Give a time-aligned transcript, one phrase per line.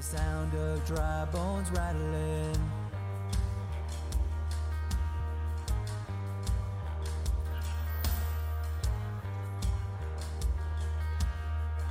[0.00, 2.56] the sound of dry bones rattling.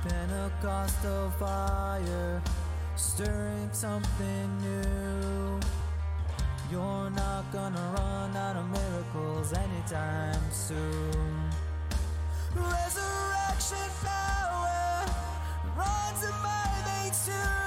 [0.02, 2.42] Pentecostal fire,
[2.96, 5.60] stirring something new.
[6.70, 11.50] You're not gonna run out of miracles anytime soon.
[12.56, 15.04] Resurrection power
[15.76, 17.59] runs in my veins too.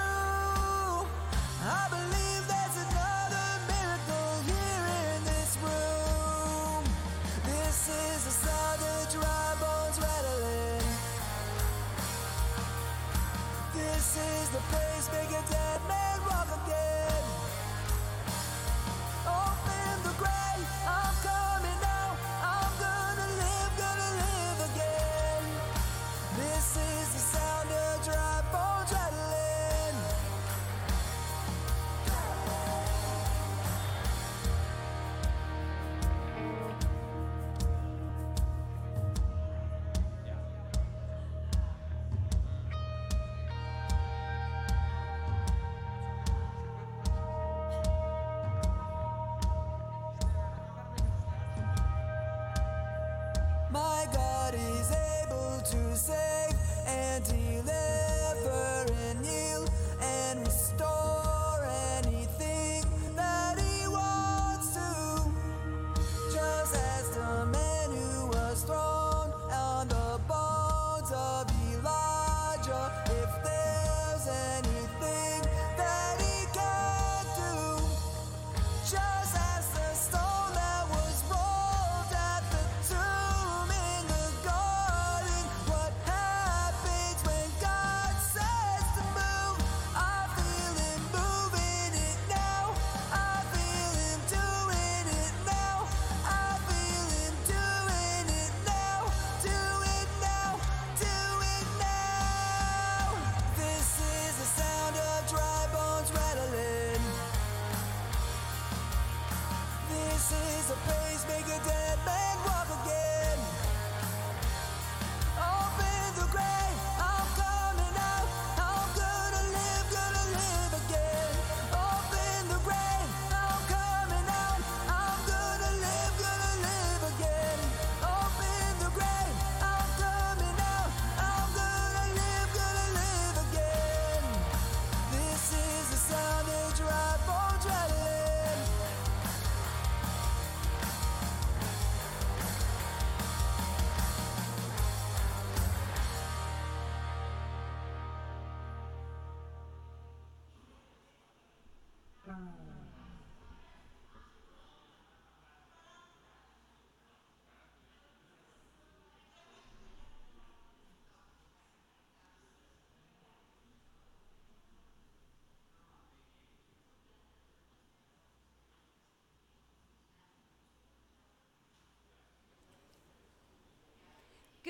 [13.74, 15.63] This is the place make a dead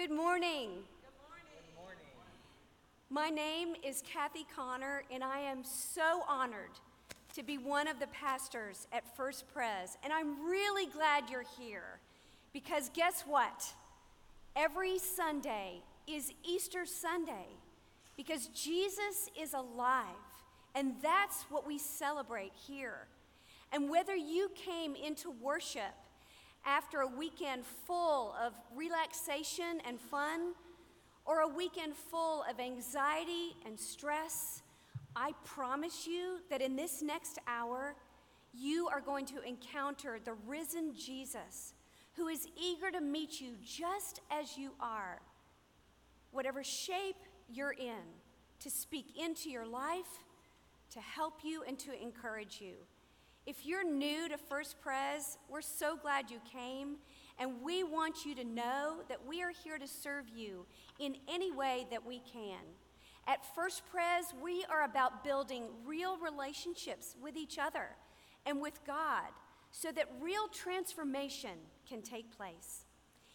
[0.06, 0.70] Good morning.
[1.02, 1.96] Good morning.
[3.10, 6.72] My name is Kathy Connor, and I am so honored
[7.36, 9.98] to be one of the pastors at First Pres.
[10.04, 12.02] And I'm really glad you're here
[12.52, 13.74] because guess what?
[14.58, 17.48] Every Sunday is Easter Sunday
[18.18, 20.08] because Jesus is alive,
[20.76, 23.08] and that's what we celebrate here.
[23.72, 25.94] And whether you came into worship
[26.66, 30.54] after a weekend full of relaxation and fun,
[31.26, 34.62] or a weekend full of anxiety and stress,
[35.16, 37.96] I promise you that in this next hour,
[38.54, 41.74] you are going to encounter the risen Jesus
[42.16, 45.20] who is eager to meet you just as you are,
[46.32, 47.16] whatever shape
[47.52, 48.04] you're in,
[48.60, 50.24] to speak into your life,
[50.92, 52.74] to help you, and to encourage you.
[53.46, 56.96] If you're new to First Pres, we're so glad you came,
[57.38, 60.66] and we want you to know that we are here to serve you
[60.98, 62.62] in any way that we can.
[63.28, 67.90] At First Pres, we are about building real relationships with each other
[68.46, 69.28] and with God
[69.72, 72.86] so that real transformation can take place.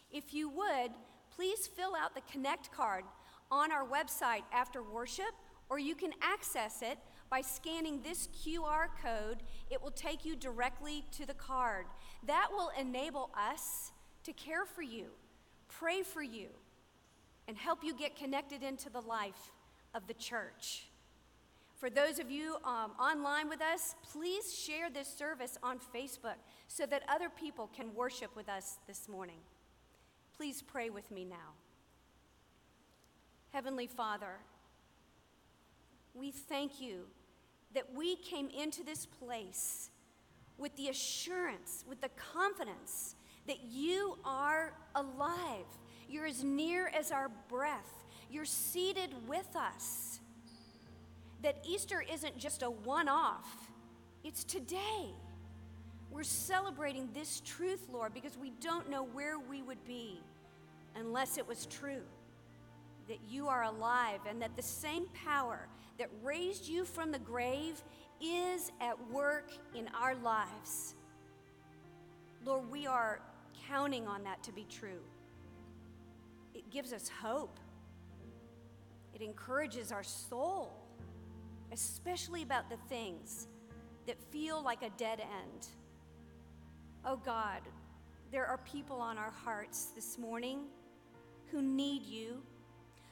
[0.09, 0.89] If you would,
[1.29, 3.03] please fill out the Connect card
[3.51, 5.35] on our website after worship,
[5.69, 6.97] or you can access it
[7.29, 9.43] by scanning this QR code.
[9.69, 11.85] It will take you directly to the card.
[12.25, 13.91] That will enable us
[14.23, 15.05] to care for you,
[15.67, 16.47] pray for you,
[17.47, 19.51] and help you get connected into the life
[19.93, 20.87] of the church.
[21.77, 26.35] For those of you um, online with us, please share this service on Facebook
[26.67, 29.39] so that other people can worship with us this morning.
[30.35, 31.55] Please pray with me now.
[33.53, 34.39] Heavenly Father,
[36.13, 37.05] we thank you
[37.73, 39.89] that we came into this place
[40.57, 43.15] with the assurance, with the confidence
[43.47, 45.65] that you are alive.
[46.09, 48.03] You're as near as our breath.
[48.29, 50.19] You're seated with us.
[51.41, 53.71] That Easter isn't just a one off,
[54.23, 55.13] it's today.
[56.11, 60.19] We're celebrating this truth, Lord, because we don't know where we would be
[60.95, 62.01] unless it was true
[63.07, 65.67] that you are alive and that the same power
[65.99, 67.83] that raised you from the grave
[68.21, 70.95] is at work in our lives.
[72.45, 73.19] Lord, we are
[73.67, 75.01] counting on that to be true.
[76.55, 77.59] It gives us hope,
[79.13, 80.73] it encourages our soul,
[81.71, 83.47] especially about the things
[84.07, 85.67] that feel like a dead end.
[87.05, 87.61] Oh God,
[88.31, 90.61] there are people on our hearts this morning
[91.51, 92.41] who need you,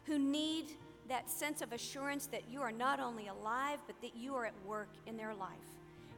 [0.05, 0.71] who need
[1.09, 4.53] that sense of assurance that you are not only alive, but that you are at
[4.65, 5.49] work in their life,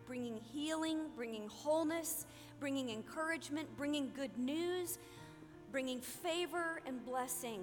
[0.07, 2.25] bringing healing, bringing wholeness,
[2.59, 4.97] bringing encouragement, bringing good news,
[5.71, 7.61] bringing favor and blessing.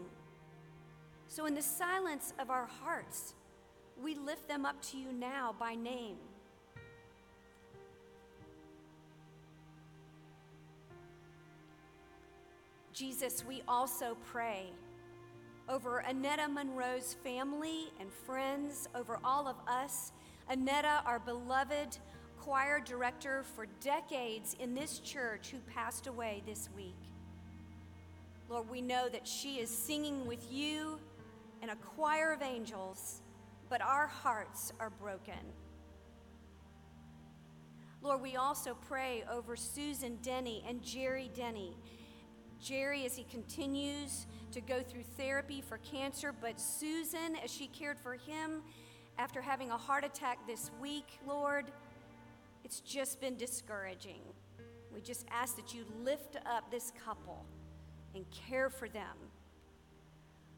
[1.29, 3.35] So, in the silence of our hearts,
[4.01, 6.17] we lift them up to you now by name.
[12.93, 14.71] Jesus, we also pray
[15.69, 20.13] over Annetta Monroe's family and friends, over all of us.
[20.49, 21.99] Annetta, our beloved
[22.39, 26.95] choir director for decades in this church, who passed away this week.
[28.49, 31.01] Lord, we know that she is singing with you
[31.63, 33.23] and a choir of angels,
[33.69, 35.35] but our hearts are broken.
[38.03, 41.77] Lord, we also pray over Susan Denny and Jerry Denny.
[42.61, 48.01] Jerry, as he continues to go through therapy for cancer, but Susan, as she cared
[48.01, 48.63] for him
[49.19, 51.67] after having a heart attack this week, Lord,
[52.65, 54.23] it's just been discouraging.
[54.95, 57.45] We just ask that you lift up this couple
[58.15, 59.15] and care for them.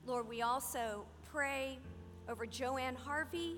[0.06, 1.80] Lord, we also pray
[2.28, 3.56] over Joanne Harvey,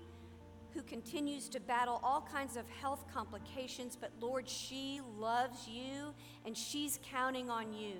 [0.72, 6.14] who continues to battle all kinds of health complications, but Lord, she loves you
[6.46, 7.96] and she's counting on you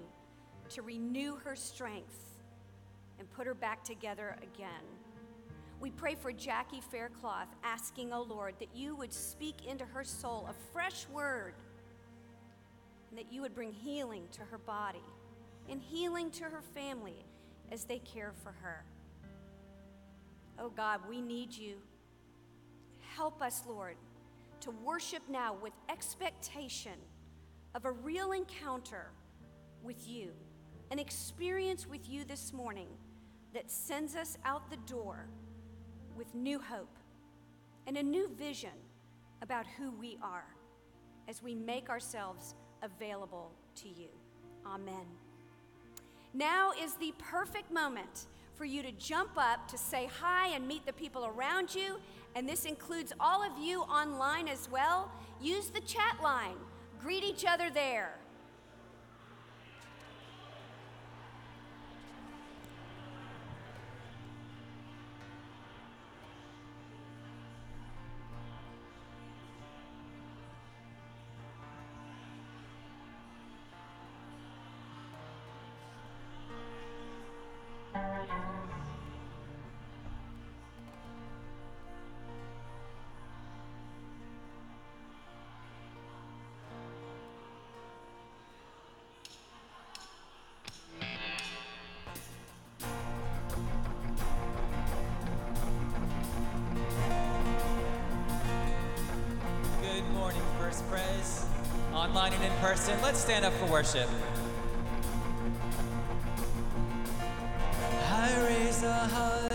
[0.71, 2.30] to renew her strength
[3.21, 4.83] and put her back together again.
[5.79, 10.03] We pray for Jackie Faircloth, asking, O oh Lord, that you would speak into her
[10.03, 11.55] soul a fresh word,
[13.11, 15.05] and that you would bring healing to her body
[15.69, 17.25] and healing to her family
[17.71, 18.85] as they care for her.
[20.59, 21.77] Oh God, we need you.
[23.17, 23.97] Help us, Lord,
[24.61, 26.99] to worship now with expectation
[27.75, 29.11] of a real encounter
[29.83, 30.33] with you
[30.91, 32.89] an experience with you this morning
[33.55, 35.27] that sends us out the door
[36.17, 36.97] with new hope
[37.87, 38.71] and a new vision
[39.43, 40.47] about who we are
[41.29, 44.09] as we make ourselves available to you.
[44.67, 45.07] Amen.
[46.35, 50.85] Now is the perfect moment for you to jump up to say hi and meet
[50.85, 51.97] the people around you,
[52.37, 55.11] and this includes all of you online as well.
[55.41, 56.57] Use the chat line,
[57.01, 58.19] greet each other there.
[102.43, 103.01] And in person.
[103.03, 104.09] Let's stand up for worship.
[108.13, 109.51] I raise a hallelujah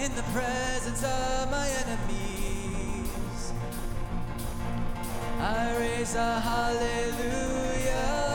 [0.00, 3.52] in the presence of my enemies.
[5.40, 6.72] I raise a hallelujah.
[6.74, 8.31] I raise a hallelujah.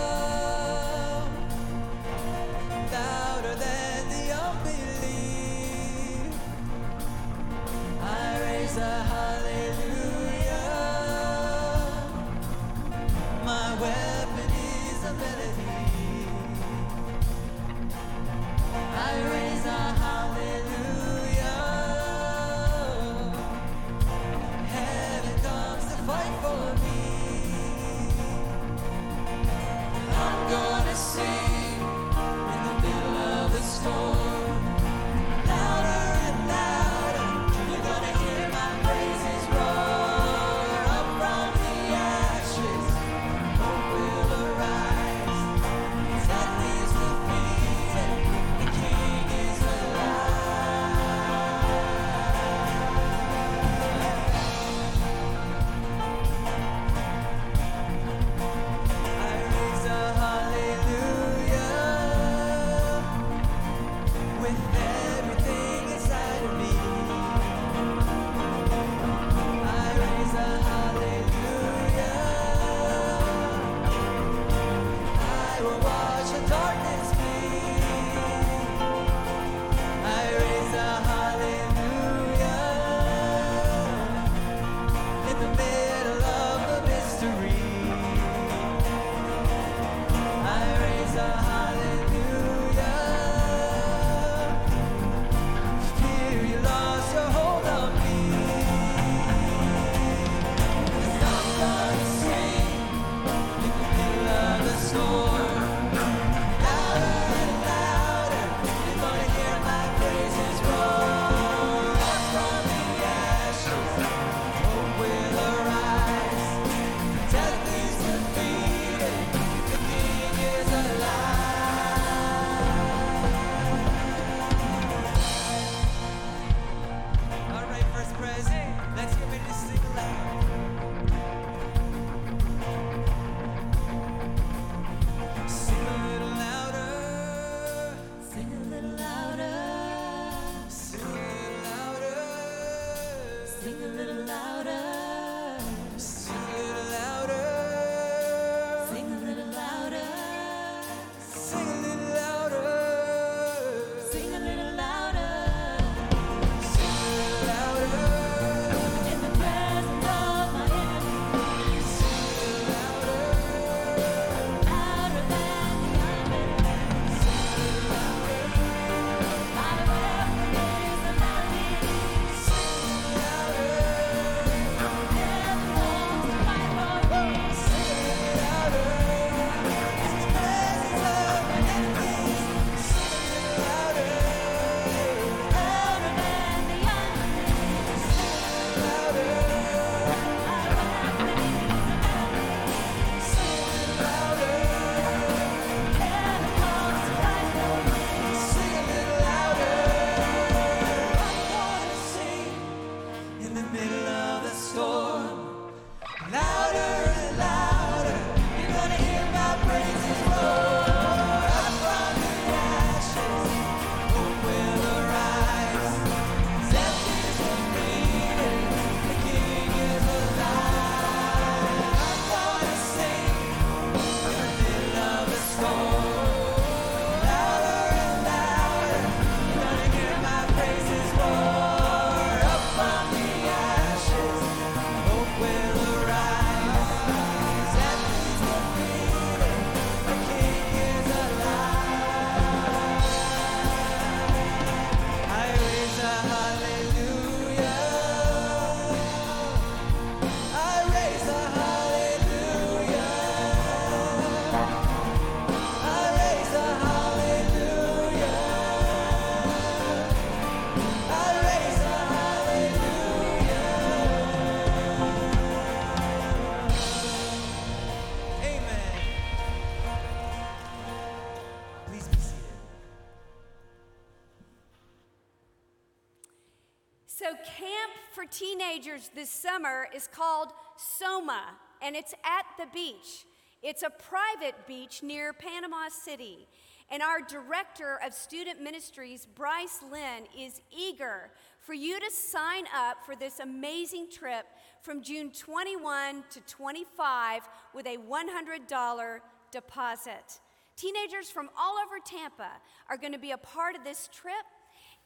[279.16, 281.44] This summer is called Soma,
[281.82, 283.26] and it's at the beach.
[283.62, 286.48] It's a private beach near Panama City.
[286.90, 293.06] And our director of student ministries, Bryce Lynn, is eager for you to sign up
[293.06, 294.46] for this amazing trip
[294.82, 297.42] from June 21 to 25
[297.74, 299.20] with a $100
[299.52, 300.40] deposit.
[300.78, 302.52] Teenagers from all over Tampa
[302.90, 304.46] are going to be a part of this trip.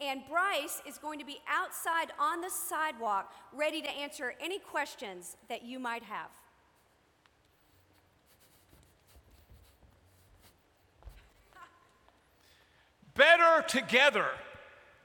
[0.01, 5.37] And Bryce is going to be outside on the sidewalk, ready to answer any questions
[5.47, 6.31] that you might have.
[13.13, 14.25] Better together.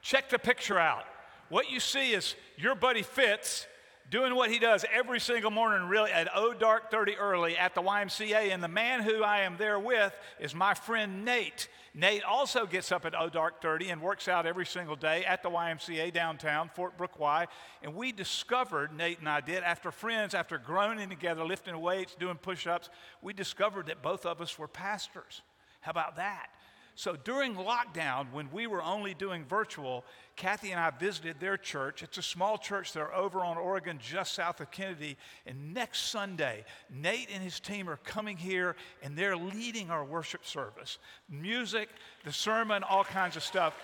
[0.01, 1.03] Check the picture out.
[1.49, 3.67] What you see is your buddy Fitz
[4.09, 7.81] doing what he does every single morning, really at oh dark 30 early at the
[7.81, 8.53] YMCA.
[8.53, 11.67] And the man who I am there with is my friend Nate.
[11.93, 15.41] Nate also gets up at oh dark 30 and works out every single day at
[15.43, 17.47] the YMCA downtown, Fort Brooke Y.
[17.81, 22.35] And we discovered, Nate and I did, after friends, after groaning together, lifting weights, doing
[22.35, 22.89] push ups,
[23.21, 25.41] we discovered that both of us were pastors.
[25.81, 26.49] How about that?
[26.97, 30.03] So during lockdown, when we were only doing virtual,
[30.35, 32.01] Kathy and I visited their church.
[32.01, 32.91] It's a small church.
[32.91, 35.15] They're over on Oregon, just south of Kennedy.
[35.45, 40.43] And next Sunday, Nate and his team are coming here and they're leading our worship
[40.43, 40.97] service.
[41.29, 41.87] Music,
[42.25, 43.75] the sermon, all kinds of stuff.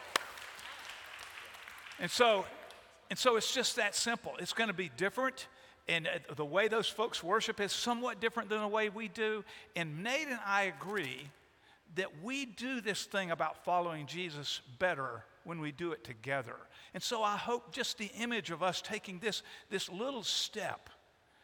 [2.00, 2.46] And so,
[3.12, 4.34] and so it's just that simple.
[4.40, 5.50] It's going to be different.
[5.88, 9.46] And uh, the way those folks worship is somewhat different than the way we do.
[9.76, 11.30] And Nate and I agree
[11.96, 16.56] that we do this thing about following Jesus better when we do it together.
[16.94, 20.90] And so I hope just the image of us taking this, this little step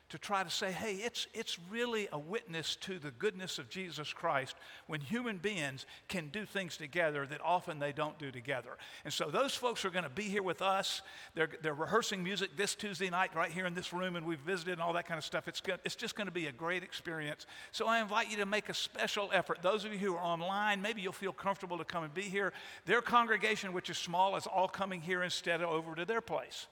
[0.09, 4.11] to try to say, hey, it's, it's really a witness to the goodness of Jesus
[4.11, 4.55] Christ
[4.87, 8.77] when human beings can do things together that often they don't do together.
[9.05, 11.01] And so those folks are going to be here with us.
[11.35, 14.73] They're, they're rehearsing music this Tuesday night right here in this room, and we've visited
[14.73, 15.47] and all that kind of stuff.
[15.47, 17.45] It's, it's just going to be a great experience.
[17.71, 19.59] So I invite you to make a special effort.
[19.61, 22.51] Those of you who are online, maybe you'll feel comfortable to come and be here.
[22.85, 26.67] Their congregation, which is small, is all coming here instead of over to their place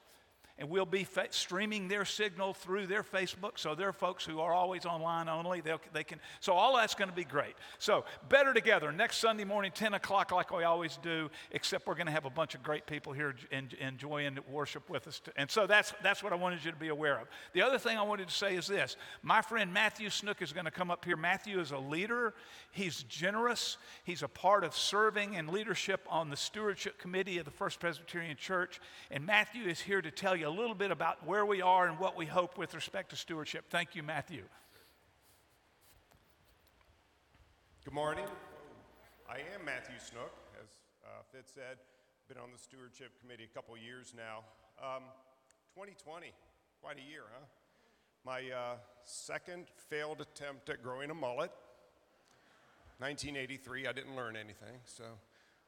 [0.59, 3.59] and we'll be fa- streaming their signal through their Facebook.
[3.59, 5.61] So there are folks who are always online only.
[5.61, 6.19] They'll, they can.
[6.39, 7.55] So all that's going to be great.
[7.77, 11.29] So better together next Sunday morning, 10 o'clock, like we always do.
[11.51, 15.07] Except we're going to have a bunch of great people here en- enjoying worship with
[15.07, 15.21] us.
[15.35, 17.27] And so that's that's what I wanted you to be aware of.
[17.53, 20.65] The other thing I wanted to say is this: my friend Matthew Snook is going
[20.65, 21.17] to come up here.
[21.17, 22.33] Matthew is a leader.
[22.71, 23.77] He's generous.
[24.03, 28.37] He's a part of serving and leadership on the stewardship committee of the First Presbyterian
[28.37, 28.79] Church.
[29.11, 31.99] And Matthew is here to tell you a little bit about where we are and
[31.99, 33.65] what we hope with respect to stewardship.
[33.69, 34.43] Thank you, Matthew.
[37.83, 38.23] Good morning.
[39.29, 40.31] I am Matthew Snook,
[40.63, 40.69] as
[41.03, 41.77] uh, Fitz said.
[42.29, 44.45] Been on the stewardship committee a couple years now.
[44.81, 45.03] Um,
[45.75, 46.31] 2020,
[46.81, 47.45] quite a year, huh?
[48.25, 51.51] My uh, second failed attempt at growing a mullet.
[52.99, 55.03] 1983, I didn't learn anything, so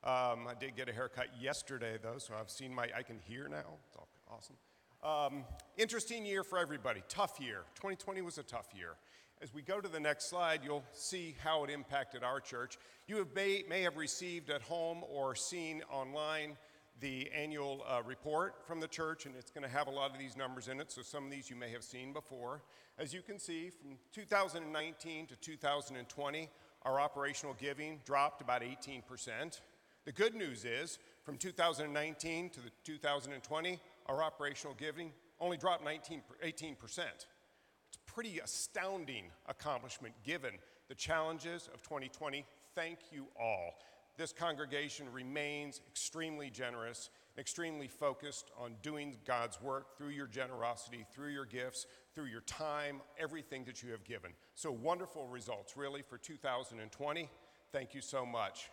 [0.06, 3.50] um, I did get a haircut yesterday, though, so I've seen my, I can hear
[3.50, 3.76] now.
[3.88, 4.56] It's all awesome.
[5.02, 5.46] Um,
[5.78, 7.64] interesting year for everybody, tough year.
[7.76, 8.96] 2020 was a tough year.
[9.42, 12.78] As we go to the next slide, you'll see how it impacted our church.
[13.08, 16.58] You have may, may have received at home or seen online
[17.00, 20.20] the annual uh, report from the church, and it's going to have a lot of
[20.20, 22.62] these numbers in it, so some of these you may have seen before.
[22.98, 26.50] As you can see, from 2019 to 2020,
[26.84, 29.62] our operational giving dropped about 18%.
[30.04, 36.22] The good news is, from 2019 to the 2020, our operational giving only dropped 19,
[36.44, 36.76] 18%.
[36.84, 40.56] It's a pretty astounding accomplishment given
[40.90, 42.46] the challenges of 2020.
[42.76, 43.76] Thank you all.
[44.18, 51.30] This congregation remains extremely generous extremely focused on doing God's work through your generosity, through
[51.30, 54.32] your gifts, through your time, everything that you have given.
[54.56, 57.30] So wonderful results, really, for 2020.
[57.72, 58.70] Thank you so much.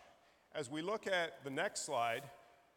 [0.53, 2.23] As we look at the next slide,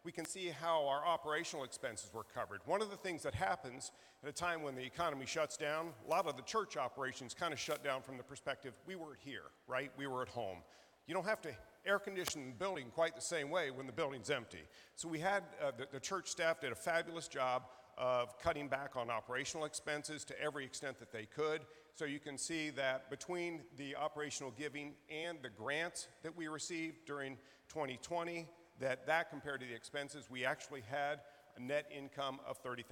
[0.05, 2.61] we can see how our operational expenses were covered.
[2.65, 6.11] One of the things that happens at a time when the economy shuts down, a
[6.11, 9.51] lot of the church operations kind of shut down from the perspective we weren't here,
[9.67, 9.91] right?
[9.97, 10.59] We were at home.
[11.07, 11.51] You don't have to
[11.85, 14.63] air condition the building quite the same way when the building's empty.
[14.95, 17.65] So we had uh, the, the church staff did a fabulous job
[17.99, 21.63] of cutting back on operational expenses to every extent that they could.
[21.95, 27.05] So you can see that between the operational giving and the grants that we received
[27.05, 27.37] during
[27.69, 28.47] 2020,
[28.81, 31.21] that that compared to the expenses, we actually had
[31.57, 32.85] a net income of $30,000.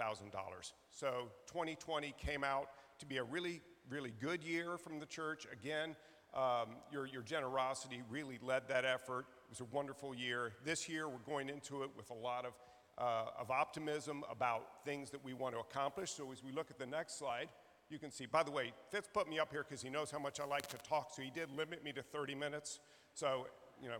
[0.91, 5.47] So 2020 came out to be a really, really good year from the church.
[5.53, 5.97] Again,
[6.35, 9.27] um, your, your generosity really led that effort.
[9.45, 10.53] It was a wonderful year.
[10.65, 12.53] This year, we're going into it with a lot of,
[12.99, 16.11] uh, of optimism about things that we want to accomplish.
[16.11, 17.49] So as we look at the next slide,
[17.89, 20.19] you can see, by the way, Fitz put me up here because he knows how
[20.19, 22.81] much I like to talk, so he did limit me to 30 minutes.
[23.15, 23.47] So,
[23.83, 23.97] you know,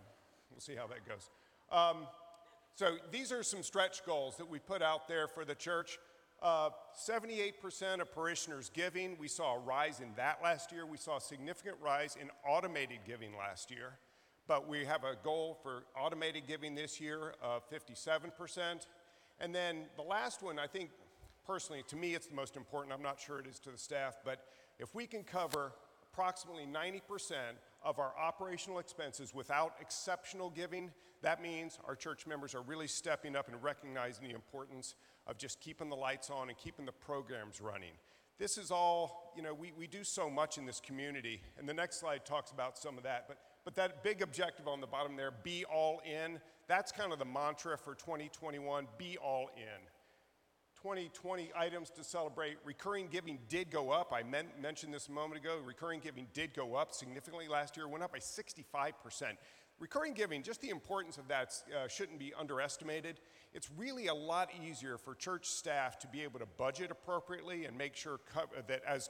[0.51, 1.31] we'll see how that goes.
[1.71, 2.07] Um,
[2.75, 5.99] so these are some stretch goals that we put out there for the church.
[6.41, 10.85] Uh, 78% of parishioners giving, we saw a rise in that last year.
[10.85, 13.97] We saw a significant rise in automated giving last year.
[14.47, 18.87] But we have a goal for automated giving this year of 57%.
[19.41, 20.89] And then the last one, I think
[21.45, 22.93] personally, to me, it's the most important.
[22.93, 24.45] I'm not sure it is to the staff, but
[24.79, 25.73] if we can cover
[26.11, 27.01] approximately 90%
[27.89, 30.91] of our operational expenses without exceptional giving,
[31.23, 34.93] that means our church members are really stepping up and recognizing the importance
[35.25, 37.93] of just keeping the lights on and keeping the programs running.
[38.37, 41.73] This is all, you know, we, we do so much in this community, and the
[41.73, 43.25] next slide talks about some of that.
[43.27, 47.17] But, but that big objective on the bottom there, be all in, that's kind of
[47.17, 49.81] the mantra for 2021 be all in.
[50.81, 52.57] 2020 items to celebrate.
[52.63, 54.13] Recurring giving did go up.
[54.13, 55.57] I men- mentioned this a moment ago.
[55.65, 58.93] Recurring giving did go up significantly last year, went up by 65%.
[59.79, 63.19] Recurring giving, just the importance of that uh, shouldn't be underestimated.
[63.53, 67.77] It's really a lot easier for church staff to be able to budget appropriately and
[67.77, 69.09] make sure co- that as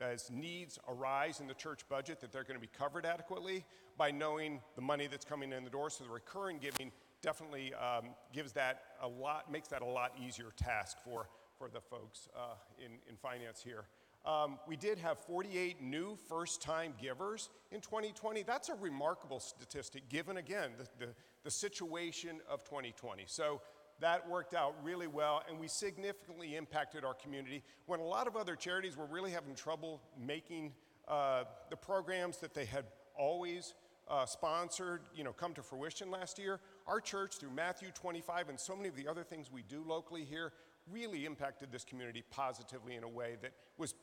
[0.00, 3.66] as needs arise in the church budget that they're going to be covered adequately
[3.98, 6.90] by knowing the money that's coming in the door so the recurring giving
[7.22, 11.28] definitely um, gives that a lot makes that a lot easier task for
[11.58, 13.84] for the folks uh, in, in finance here
[14.26, 18.42] um, we did have 48 new first time givers in 2020.
[18.42, 23.24] That's a remarkable statistic given, again, the, the, the, situation of 2020.
[23.26, 23.62] So
[24.00, 28.36] that worked out really well, and we significantly impacted our community when a lot of
[28.36, 30.72] other charities were really having trouble making
[31.08, 32.84] uh, the programs that they had
[33.18, 33.72] always
[34.08, 36.60] uh, sponsored, you know, come to fruition last year.
[36.86, 40.24] Our church, through Matthew 25 and so many of the other things we do locally
[40.24, 40.52] here,
[40.90, 43.94] really impacted this community positively in a way that was,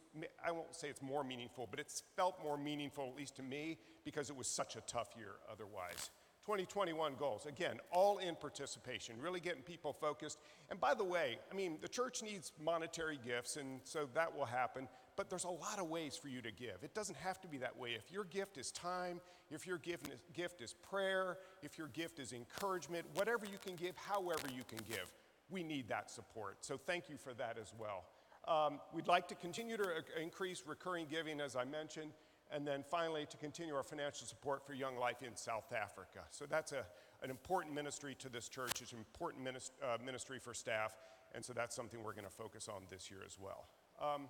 [0.46, 3.78] I won't say it's more meaningful, but it's felt more meaningful, at least to me,
[4.06, 6.12] because it was such a tough year otherwise.
[6.46, 10.40] 2021 goals, again, all in participation, really getting people focused.
[10.70, 14.46] And by the way, I mean, the church needs monetary gifts, and so that will
[14.46, 14.88] happen,
[15.18, 16.78] but there's a lot of ways for you to give.
[16.84, 17.90] It doesn't have to be that way.
[17.92, 19.20] If your gift is time,
[19.52, 24.48] if your gift is, prayer, if your gift is encouragement, whatever you can give, however
[24.56, 25.12] you can give
[25.50, 26.58] we need that support.
[26.62, 28.06] So thank you for that as well.
[28.48, 32.12] Um, we'd like to continue to increase recurring giving, as I mentioned,
[32.52, 36.22] and then finally to continue our financial support for Young Life in South Africa.
[36.32, 36.86] So that's a,
[37.24, 38.82] an important ministry to this church.
[38.82, 40.96] It's an important minist- uh, ministry for staff,
[41.36, 43.68] and so that's something we're going to focus on this year as well.
[44.02, 44.30] Um,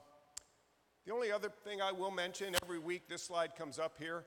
[1.08, 4.26] the only other thing I will mention every week, this slide comes up here.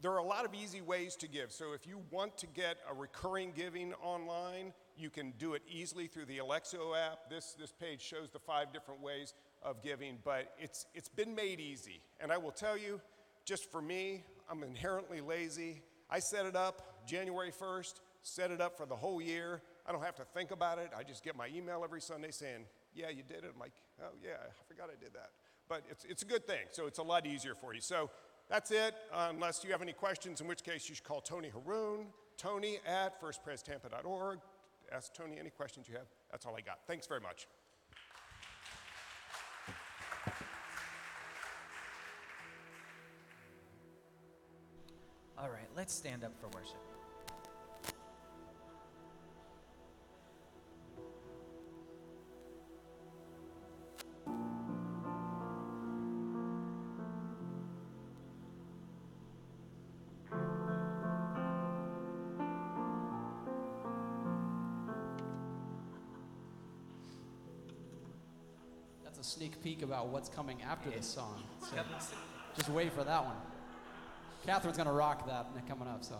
[0.00, 1.52] there are a lot of easy ways to give.
[1.52, 6.06] So if you want to get a recurring giving online, you can do it easily
[6.06, 7.28] through the Elexio app.
[7.28, 11.60] This, this page shows the five different ways of giving, but it's, it's been made
[11.60, 12.00] easy.
[12.20, 13.02] And I will tell you,
[13.44, 15.82] just for me, I'm inherently lazy.
[16.08, 19.60] I set it up January 1st, set it up for the whole year.
[19.86, 20.90] I don't have to think about it.
[20.96, 23.50] I just get my email every Sunday saying, Yeah, you did it.
[23.52, 25.30] I'm like, Oh, yeah, I forgot I did that.
[25.68, 27.80] But it's, it's a good thing, so it's a lot easier for you.
[27.80, 28.10] So
[28.48, 31.48] that's it, uh, unless you have any questions, in which case you should call Tony
[31.48, 34.38] Haroon, tony at firstprestampa.org.
[34.92, 36.06] Ask Tony any questions you have.
[36.30, 36.80] That's all I got.
[36.86, 37.48] Thanks very much.
[45.38, 46.93] All right, let's stand up for worship.
[69.14, 71.44] That's a sneak peek about what's coming after this song.
[71.60, 71.76] So
[72.56, 73.36] just wait for that one.
[74.44, 76.02] Catherine's gonna rock that coming up.
[76.02, 76.16] So.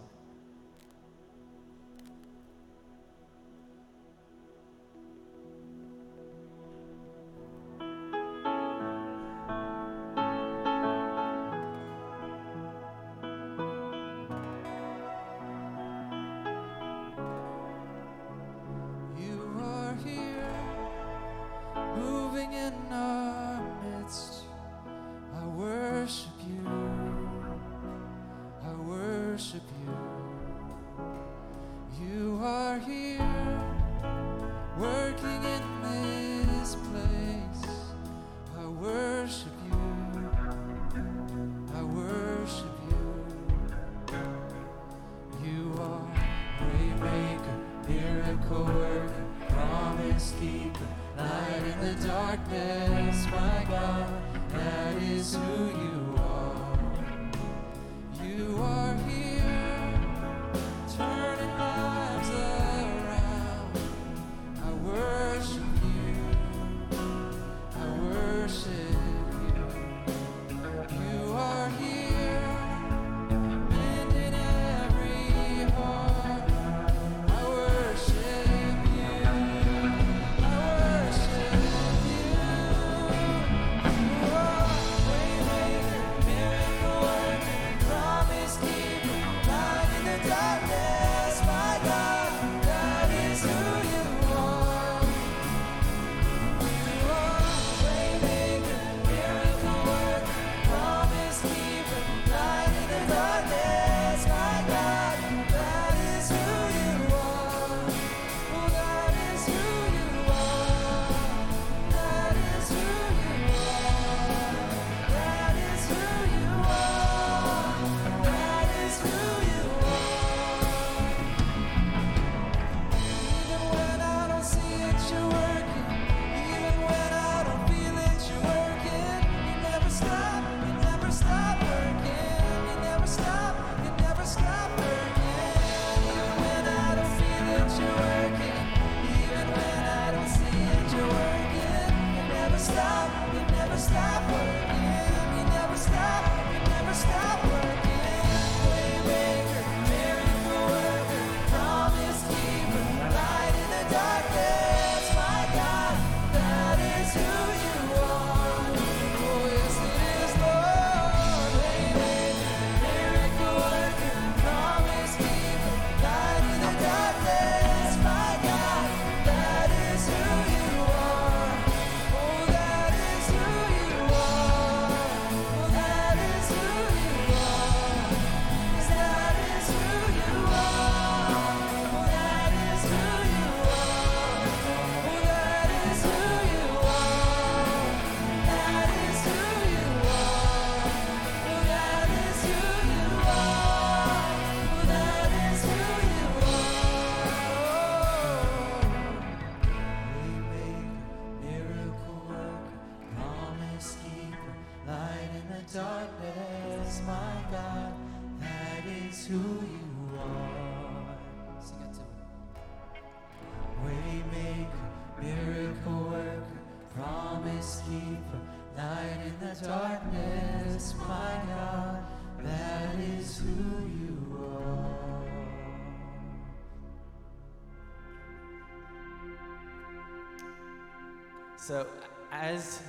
[231.67, 231.87] So,
[232.31, 232.83] as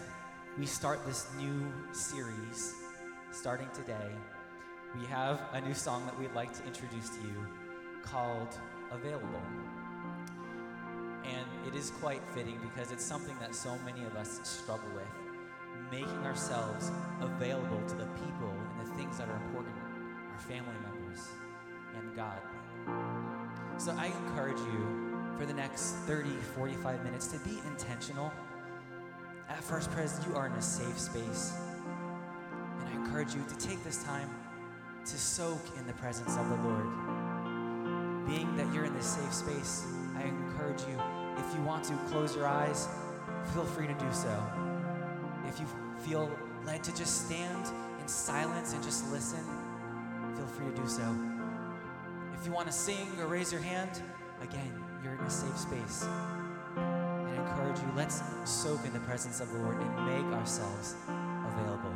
[0.59, 2.73] we start this new series,
[3.31, 4.11] starting today,
[4.99, 7.47] we have a new song that we'd like to introduce to you
[8.03, 8.49] called
[8.91, 9.41] Available.
[11.23, 15.89] And it is quite fitting because it's something that so many of us struggle with
[15.89, 19.75] making ourselves available to the people and the things that are important
[20.33, 21.29] our family members
[21.97, 22.41] and God.
[23.77, 28.33] So I encourage you for the next 30, 45 minutes to be intentional.
[29.49, 31.53] At First Pres, you are in a safe space.
[32.79, 34.29] And I encourage you to take this time
[35.05, 36.85] to soak in the presence of the Lord.
[38.27, 39.85] Being that you're in this safe space,
[40.17, 40.99] I encourage you,
[41.37, 42.87] if you want to close your eyes,
[43.53, 44.43] feel free to do so.
[45.47, 45.67] If you
[45.99, 46.29] feel
[46.65, 47.67] led to just stand
[48.01, 49.43] in silence and just listen,
[50.35, 51.15] feel free to do so.
[52.33, 54.01] If you want to sing or raise your hand,
[54.41, 56.07] again, you're in a safe space.
[57.47, 60.95] Encourage you, let's soak in the presence of the Lord and make ourselves
[61.47, 61.94] available.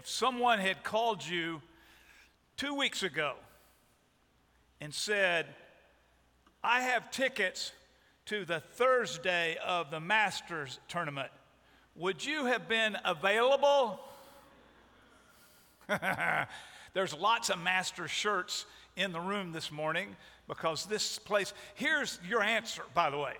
[0.00, 1.60] If someone had called you
[2.56, 3.34] two weeks ago
[4.80, 5.44] and said,
[6.64, 7.72] I have tickets
[8.24, 11.28] to the Thursday of the Masters tournament,
[11.96, 14.00] would you have been available?
[16.94, 18.64] There's lots of Masters shirts
[18.96, 20.16] in the room this morning
[20.48, 23.34] because this place, here's your answer, by the way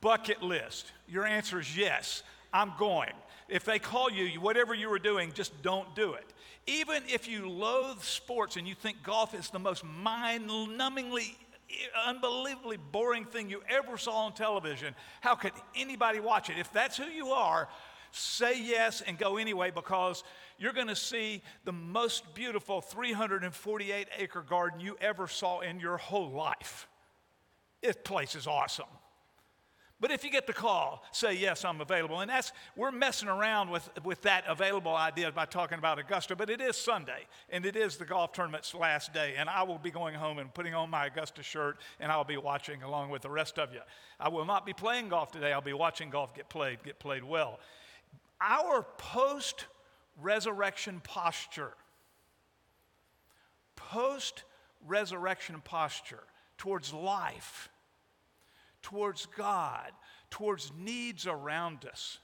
[0.00, 0.90] bucket list.
[1.06, 3.12] Your answer is yes, I'm going.
[3.52, 6.24] If they call you, whatever you were doing, just don't do it.
[6.66, 11.34] Even if you loathe sports and you think golf is the most mind numbingly,
[12.06, 16.56] unbelievably boring thing you ever saw on television, how could anybody watch it?
[16.56, 17.68] If that's who you are,
[18.10, 20.24] say yes and go anyway because
[20.56, 25.98] you're going to see the most beautiful 348 acre garden you ever saw in your
[25.98, 26.88] whole life.
[27.82, 28.86] This place is awesome.
[30.02, 32.18] But if you get the call, say, yes, I'm available.
[32.18, 36.50] And that's, we're messing around with, with that available idea by talking about Augusta, but
[36.50, 39.34] it is Sunday, and it is the golf tournament's last day.
[39.38, 42.36] And I will be going home and putting on my Augusta shirt, and I'll be
[42.36, 43.78] watching along with the rest of you.
[44.18, 45.52] I will not be playing golf today.
[45.52, 47.60] I'll be watching golf get played, get played well.
[48.40, 49.66] Our post
[50.20, 51.74] resurrection posture,
[53.76, 54.42] post
[54.84, 56.24] resurrection posture
[56.58, 57.68] towards life
[58.82, 59.92] towards God,
[60.30, 62.18] towards needs around us,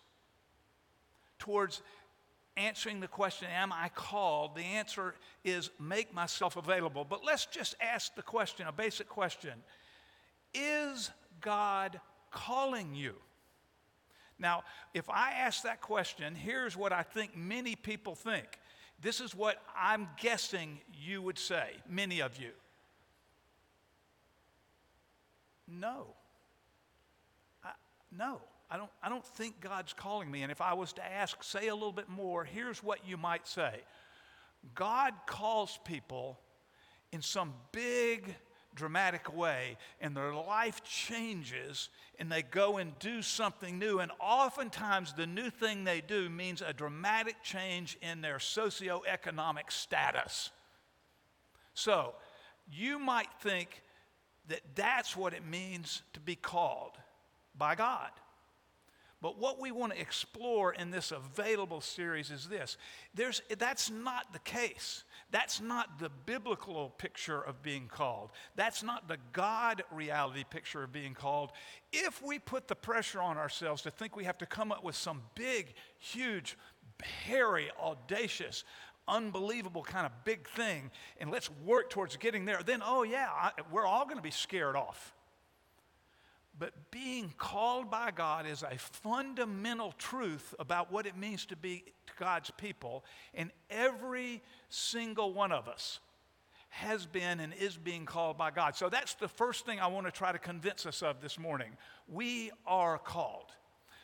[1.38, 1.82] towards
[2.56, 4.56] answering the question, Am I called?
[4.56, 7.04] The answer is make myself available.
[7.04, 9.54] But let's just ask the question, a basic question
[10.52, 12.00] Is God
[12.30, 13.14] calling you?
[14.38, 14.62] Now,
[14.94, 18.46] if I ask that question, here's what I think many people think.
[19.00, 22.50] This is what I'm guessing you would say, many of you.
[25.66, 26.14] No.
[28.16, 28.40] No,
[28.70, 30.42] I don't, I don't think God's calling me.
[30.42, 33.46] And if I was to ask, say a little bit more, here's what you might
[33.46, 33.80] say
[34.74, 36.38] God calls people
[37.12, 38.34] in some big,
[38.74, 41.88] dramatic way, and their life changes,
[42.18, 44.00] and they go and do something new.
[44.00, 50.50] And oftentimes, the new thing they do means a dramatic change in their socioeconomic status.
[51.72, 52.14] So,
[52.70, 53.82] you might think
[54.48, 56.98] that that's what it means to be called
[57.58, 58.10] by God.
[59.20, 62.76] But what we want to explore in this available series is this.
[63.14, 65.02] There's, that's not the case.
[65.32, 68.30] That's not the biblical picture of being called.
[68.54, 71.50] That's not the God reality picture of being called.
[71.92, 74.94] If we put the pressure on ourselves to think we have to come up with
[74.94, 76.56] some big, huge,
[77.02, 78.62] hairy, audacious,
[79.08, 83.50] unbelievable kind of big thing, and let's work towards getting there, then, oh, yeah, I,
[83.72, 85.12] we're all going to be scared off.
[86.58, 91.84] But being called by God is a fundamental truth about what it means to be
[92.18, 93.04] God's people.
[93.34, 96.00] And every single one of us
[96.70, 98.76] has been and is being called by God.
[98.76, 101.70] So that's the first thing I want to try to convince us of this morning.
[102.08, 103.52] We are called.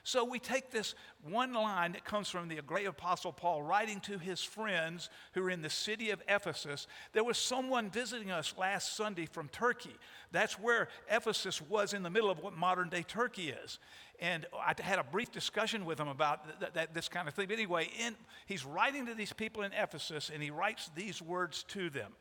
[0.06, 4.18] So we take this one line that comes from the great apostle Paul writing to
[4.18, 6.86] his friends who are in the city of Ephesus.
[7.14, 9.96] There was someone visiting us last Sunday from Turkey.
[10.30, 13.78] That's where Ephesus was in the middle of what modern day Turkey is.
[14.20, 17.48] And I had a brief discussion with him about th- th- this kind of thing.
[17.48, 21.62] But anyway, in, he's writing to these people in Ephesus and he writes these words
[21.68, 22.12] to them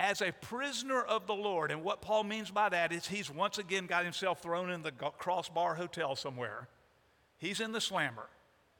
[0.00, 1.70] as a prisoner of the Lord.
[1.70, 4.92] And what Paul means by that is he's once again got himself thrown in the
[4.92, 6.68] crossbar hotel somewhere.
[7.36, 8.26] He's in the slammer,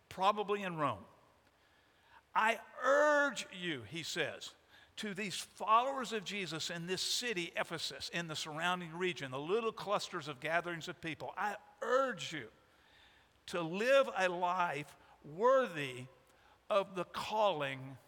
[0.08, 1.04] probably in Rome.
[2.34, 4.50] I urge you, he says,
[4.96, 9.72] to these followers of Jesus in this city, Ephesus, in the surrounding region, the little
[9.72, 12.46] clusters of gatherings of people, I urge you
[13.46, 14.96] to live a life
[15.36, 16.06] worthy
[16.70, 17.98] of the calling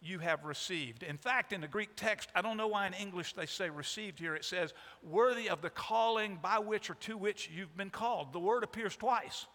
[0.00, 1.02] you have received.
[1.02, 4.18] In fact, in the Greek text, I don't know why in English they say received
[4.18, 8.32] here, it says worthy of the calling by which or to which you've been called.
[8.32, 9.46] The word appears twice.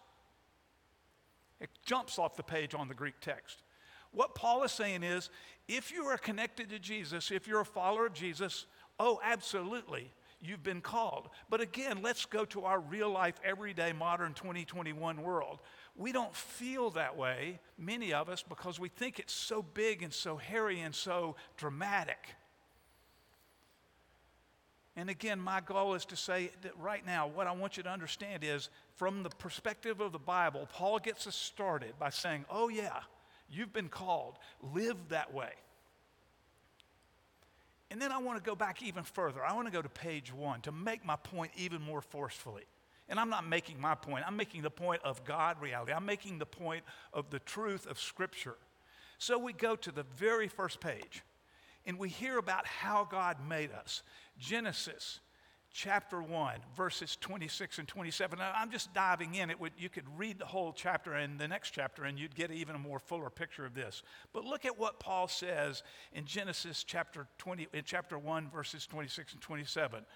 [1.60, 3.62] It jumps off the page on the Greek text.
[4.10, 5.30] What Paul is saying is
[5.68, 8.66] if you are connected to Jesus, if you're a follower of Jesus,
[8.98, 11.28] oh, absolutely, you've been called.
[11.48, 15.60] But again, let's go to our real life, everyday, modern 2021 world.
[15.94, 20.12] We don't feel that way, many of us, because we think it's so big and
[20.12, 22.28] so hairy and so dramatic.
[24.96, 27.90] And again, my goal is to say that right now, what I want you to
[27.90, 32.68] understand is from the perspective of the Bible, Paul gets us started by saying, Oh,
[32.68, 33.00] yeah,
[33.50, 34.38] you've been called,
[34.74, 35.52] live that way.
[37.90, 39.44] And then I want to go back even further.
[39.44, 42.64] I want to go to page one to make my point even more forcefully.
[43.12, 45.92] And I'm not making my point, I'm making the point of God reality.
[45.92, 46.82] I'm making the point
[47.12, 48.56] of the truth of Scripture.
[49.18, 51.22] So we go to the very first page
[51.84, 54.02] and we hear about how God made us.
[54.38, 55.20] Genesis
[55.70, 58.38] chapter 1, verses 26 and 27.
[58.38, 59.50] Now, I'm just diving in.
[59.50, 62.50] It would, you could read the whole chapter and the next chapter, and you'd get
[62.50, 64.02] even a more fuller picture of this.
[64.32, 65.82] But look at what Paul says
[66.14, 70.06] in Genesis chapter 20, in chapter 1, verses 26 and 27.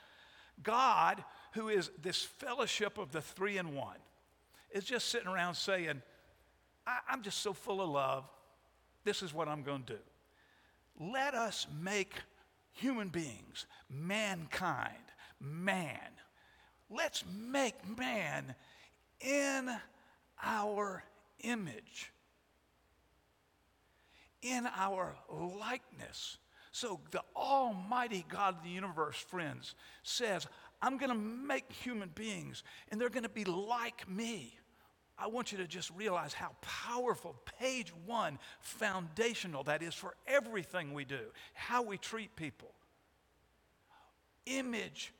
[0.62, 1.22] God,
[1.56, 3.96] who is this fellowship of the three in one,
[4.70, 6.02] is just sitting around saying,
[7.08, 8.24] I'm just so full of love.
[9.04, 9.98] This is what I'm going to do.
[11.12, 12.12] Let us make
[12.72, 14.92] human beings, mankind,
[15.40, 15.98] man.
[16.90, 18.54] Let's make man
[19.20, 19.70] in
[20.42, 21.02] our
[21.40, 22.12] image,
[24.42, 26.38] in our likeness.
[26.72, 30.46] So the Almighty God of the universe, friends, says,
[30.82, 34.58] I'm going to make human beings, and they're going to be like me.
[35.18, 40.92] I want you to just realize how powerful, page one, foundational that is for everything
[40.92, 41.20] we do,
[41.54, 42.72] how we treat people.
[44.44, 45.12] Image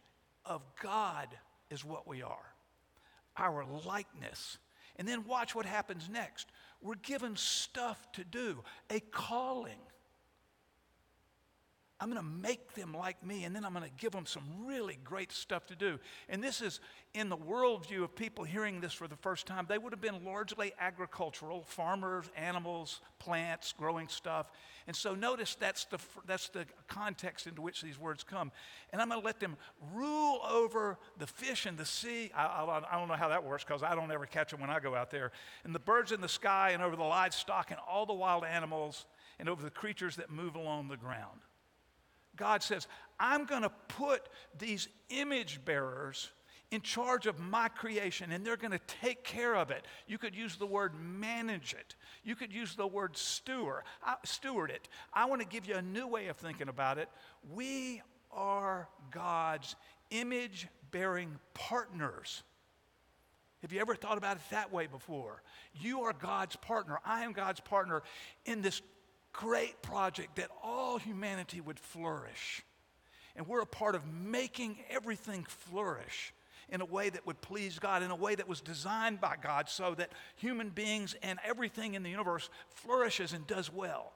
[0.45, 1.29] of God
[1.71, 2.53] is what we are,
[3.37, 4.59] our likeness.
[4.97, 6.49] And then watch what happens next.
[6.83, 9.79] We're given stuff to do, a calling.
[11.99, 14.43] I'm going to make them like me, and then I'm going to give them some
[14.67, 15.99] really great stuff to do.
[16.29, 16.81] And this is
[17.15, 19.65] in the worldview of people hearing this for the first time.
[19.67, 24.51] They would have been largely agricultural, farmers, animals, plants, growing stuff.
[24.87, 28.53] And so notice that's the, that's the context into which these words come.
[28.93, 29.57] And I'm going to let them
[29.95, 32.31] rule over the fish in the sea.
[32.37, 34.69] I, I, I don't know how that works because I don't ever catch them when
[34.69, 35.33] I go out there.
[35.65, 39.07] And the birds in the sky, and over the livestock, and all the wild animals,
[39.39, 41.41] and over the creatures that move along the ground.
[42.37, 42.87] God says,
[43.19, 44.29] I'm going to put
[44.59, 46.31] these image bearers
[46.71, 49.85] in charge of my creation and they're going to take care of it.
[50.07, 51.95] You could use the word manage it.
[52.25, 54.89] You could use the word steward, uh, steward it.
[55.13, 57.09] I want to give you a new way of thinking about it.
[57.55, 59.77] We are God's
[60.11, 62.43] image bearing partners.
[63.63, 65.43] Have you ever thought about it that way before?
[65.81, 66.99] You are God's partner.
[67.05, 68.03] I am God's partner
[68.45, 68.83] in this
[69.37, 72.65] great project that all humanity would flourish.
[73.37, 76.33] And we're a part of making everything flourish
[76.69, 79.69] in a way that would please God, in a way that was designed by God
[79.69, 84.13] so that human beings and everything in the universe flourishes and does well.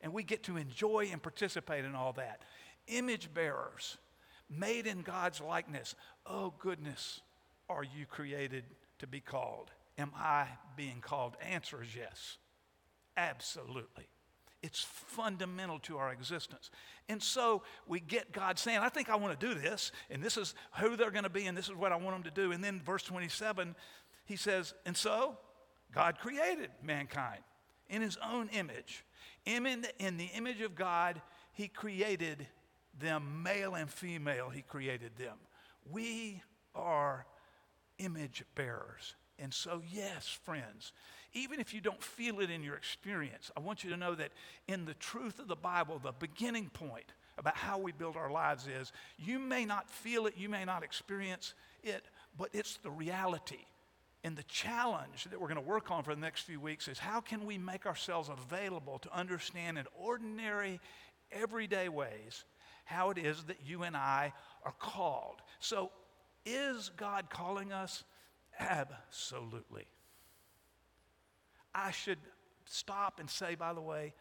[0.00, 2.42] And we get to enjoy and participate in all that.
[2.86, 3.98] Image bearers,
[4.48, 5.94] made in God's likeness.
[6.24, 7.20] Oh, goodness,
[7.68, 8.64] are you created
[9.00, 9.70] to be called?
[9.98, 10.46] Am I
[10.76, 11.36] being called?
[11.42, 12.38] Answer is yes.
[13.16, 14.08] Absolutely.
[14.62, 16.70] It's fundamental to our existence.
[17.08, 20.36] And so we get God saying, I think I want to do this, and this
[20.36, 22.52] is who they're going to be, and this is what I want them to do.
[22.52, 23.74] And then verse 27,
[24.26, 25.38] he says, And so
[25.92, 27.40] God created mankind
[27.88, 29.04] in his own image.
[29.46, 31.20] In, the image of God,
[31.52, 32.46] he created
[32.98, 35.36] them, male and female, he created them.
[35.90, 36.42] We
[36.74, 37.26] are
[37.98, 39.14] image bearers.
[39.38, 40.92] And so, yes, friends,
[41.32, 44.30] even if you don't feel it in your experience, I want you to know that
[44.68, 48.66] in the truth of the Bible, the beginning point about how we build our lives
[48.66, 52.04] is you may not feel it, you may not experience it,
[52.36, 53.64] but it's the reality.
[54.22, 56.98] And the challenge that we're going to work on for the next few weeks is
[56.98, 60.78] how can we make ourselves available to understand in ordinary,
[61.32, 62.44] everyday ways
[62.84, 64.32] how it is that you and I
[64.64, 65.36] are called.
[65.60, 65.90] So,
[66.44, 68.04] is God calling us?
[68.58, 69.86] Absolutely.
[71.74, 72.18] I should
[72.64, 74.14] stop and say, by the way,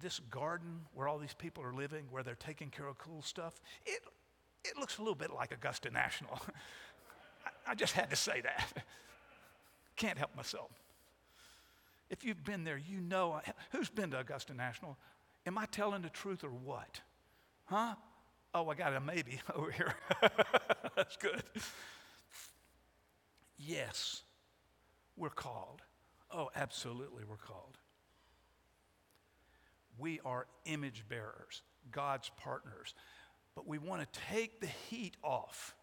[0.00, 3.60] this garden where all these people are living, where they're taking care of cool stuff,
[3.84, 4.02] it,
[4.64, 6.40] it looks a little bit like Augusta National.
[7.46, 8.84] I, I just had to say that.
[9.96, 10.70] Can't help myself.
[12.10, 13.40] If you've been there, you know.
[13.70, 14.98] Who's been to Augusta National?
[15.46, 17.00] Am I telling the truth or what?
[17.64, 17.94] Huh?
[18.54, 19.94] Oh, I got a maybe over here.
[20.94, 21.42] That's good.
[23.56, 24.22] Yes,
[25.16, 25.82] we're called.
[26.34, 27.78] Oh, absolutely, we're called.
[29.98, 32.94] We are image bearers, God's partners.
[33.54, 35.74] But we want to take the heat off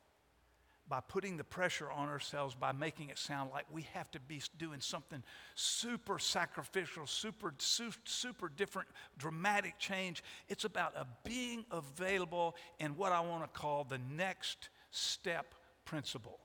[0.89, 4.41] by putting the pressure on ourselves by making it sound like we have to be
[4.57, 5.21] doing something
[5.53, 8.87] super sacrificial, super, super, different,
[9.19, 10.23] dramatic change.
[10.47, 15.53] It's about a being available in what I want to call the next step
[15.85, 16.39] principle.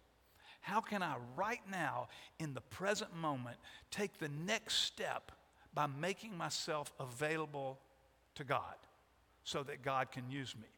[0.65, 2.09] How can I, right now,
[2.39, 3.59] in the present moment,
[3.91, 5.31] take the next step
[5.75, 7.79] by making myself available
[8.37, 8.75] to God
[9.45, 10.69] so that God can use me?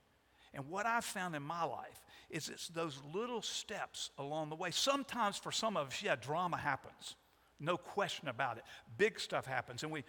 [0.55, 4.73] And what I've found in my life is it's those little steps along the way.
[4.73, 7.15] Sometimes for some of us, yeah, drama happens.
[7.61, 8.65] No question about it.
[8.99, 10.03] Big stuff happens, and we,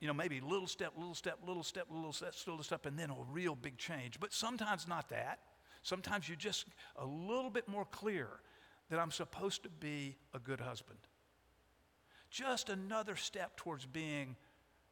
[0.00, 3.10] you know, maybe little step, little step, little step, little step, little step, and then
[3.10, 4.18] a real big change.
[4.18, 5.38] But sometimes not that.
[5.82, 8.28] Sometimes you're just a little bit more clear
[8.90, 10.98] that I'm supposed to be a good husband.
[12.30, 14.36] Just another step towards being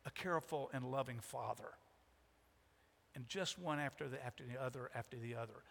[0.05, 1.71] a careful and loving father.
[3.15, 5.63] And just one after the, after the other, after the other.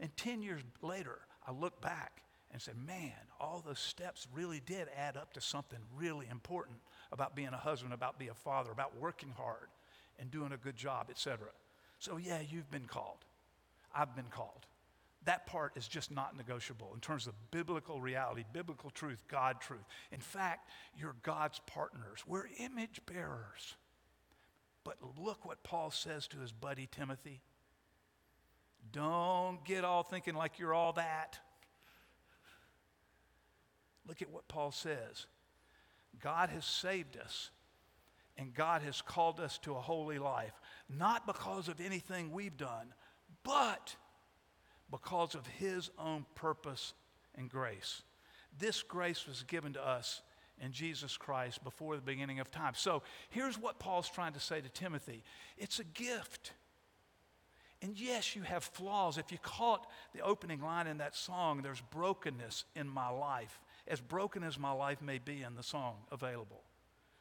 [0.00, 4.88] And 10 years later, I look back and said, man, all those steps really did
[4.96, 6.78] add up to something really important
[7.12, 9.68] about being a husband, about being a father, about working hard
[10.18, 11.48] and doing a good job, etc.
[11.98, 13.24] So, yeah, you've been called.
[13.94, 14.66] I've been called.
[15.24, 19.84] That part is just not negotiable in terms of biblical reality, biblical truth, God truth.
[20.12, 20.68] In fact,
[20.98, 22.22] you're God's partners.
[22.26, 23.76] We're image bearers.
[24.84, 27.40] But look what Paul says to his buddy Timothy.
[28.92, 31.38] Don't get all thinking like you're all that.
[34.06, 35.26] Look at what Paul says
[36.20, 37.50] God has saved us,
[38.36, 40.52] and God has called us to a holy life,
[40.88, 42.92] not because of anything we've done,
[43.42, 43.96] but
[44.90, 46.94] because of His own purpose
[47.36, 48.02] and grace.
[48.58, 50.22] This grace was given to us
[50.60, 52.74] in Jesus Christ before the beginning of time.
[52.76, 55.22] So here's what Paul's trying to say to Timothy
[55.58, 56.52] it's a gift.
[57.82, 59.18] And yes, you have flaws.
[59.18, 64.00] If you caught the opening line in that song, there's brokenness in my life, as
[64.00, 66.62] broken as my life may be in the song available.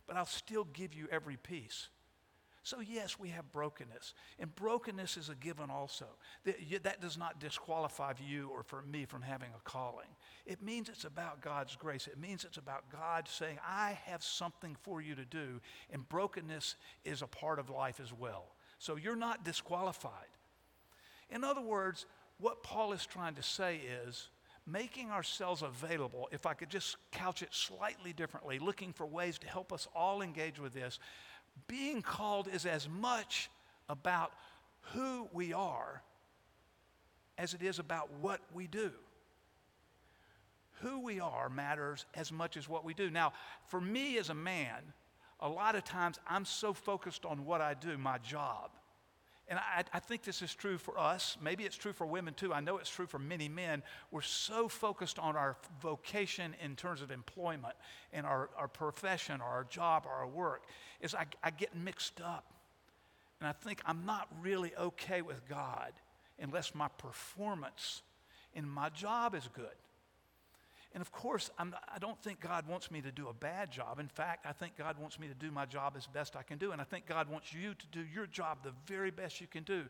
[0.08, 1.90] But I'll still give you every piece.
[2.66, 4.14] So, yes, we have brokenness.
[4.40, 6.06] And brokenness is a given also.
[6.84, 10.08] That does not disqualify you or for me from having a calling.
[10.46, 12.08] It means it's about God's grace.
[12.08, 15.60] It means it's about God saying, I have something for you to do.
[15.92, 18.56] And brokenness is a part of life as well.
[18.80, 20.30] So, you're not disqualified.
[21.30, 22.06] In other words,
[22.40, 24.30] what Paul is trying to say is
[24.66, 29.48] making ourselves available, if I could just couch it slightly differently, looking for ways to
[29.48, 31.00] help us all engage with this.
[31.68, 33.50] Being called is as much
[33.90, 34.32] about
[34.94, 36.02] who we are
[37.38, 38.92] as it is about what we do.
[40.82, 43.10] Who we are matters as much as what we do.
[43.10, 43.34] Now,
[43.68, 44.82] for me as a man,
[45.40, 48.72] a lot of times I'm so focused on what I do, my job,
[49.54, 51.38] and I, I, think this is true for us.
[51.40, 52.52] Maybe it's true for women too.
[52.52, 53.84] I know it's true for many men.
[54.10, 57.76] We're so focused on our vocation in terms of employment
[58.14, 60.64] and our, our profession or our job or our work,
[61.02, 62.52] is I, I get mixed up.
[63.40, 65.92] And I think I'm not really okay with God
[66.40, 68.02] unless my performance
[68.56, 69.68] in my job is good.
[70.94, 73.72] And of course, I'm, I do not think God wants me to do a bad
[73.72, 74.00] job.
[74.00, 76.60] In fact, I think God wants me to do my job as best I can
[76.60, 76.72] do.
[76.72, 79.64] And I think God wants you to do your job the very best you can
[79.64, 79.86] do.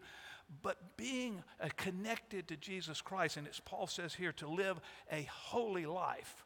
[0.62, 1.44] But being
[1.76, 4.80] connected to Jesus Christ, and as Paul says here, to live
[5.12, 6.46] a holy life.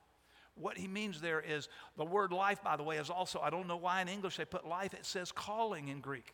[0.56, 3.68] What he means there is the word life, by the way, is also, I don't
[3.68, 6.34] know why in English they put life, it says calling in Greek.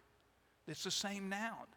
[0.66, 1.68] It's the same noun,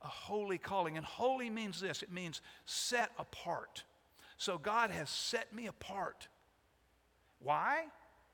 [0.00, 0.96] a holy calling.
[0.96, 3.84] And holy means this it means set apart
[4.36, 6.28] so God has set me apart.
[7.38, 7.84] Why?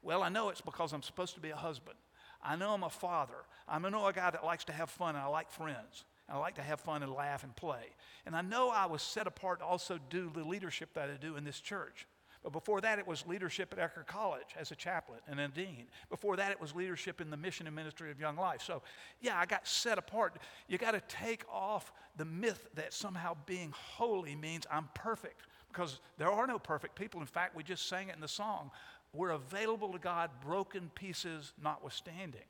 [0.02, 1.96] Well, I know it's because I'm supposed to be a husband.
[2.42, 3.34] I know I'm a father.
[3.68, 6.04] I know a guy that likes to have fun and I like friends.
[6.28, 7.94] I like to have fun and laugh and play.
[8.24, 11.36] And I know I was set apart to also do the leadership that I do
[11.36, 12.06] in this church.
[12.42, 15.88] But before that, it was leadership at Eckerd College as a chaplain and a dean.
[16.08, 18.62] Before that, it was leadership in the mission and ministry of Young Life.
[18.62, 18.80] So,
[19.20, 20.36] yeah, I got set apart.
[20.66, 25.42] You got to take off the myth that somehow being holy means I'm perfect,
[25.72, 27.20] because there are no perfect people.
[27.20, 28.70] In fact, we just sang it in the song.
[29.12, 32.46] We're available to God, broken pieces notwithstanding.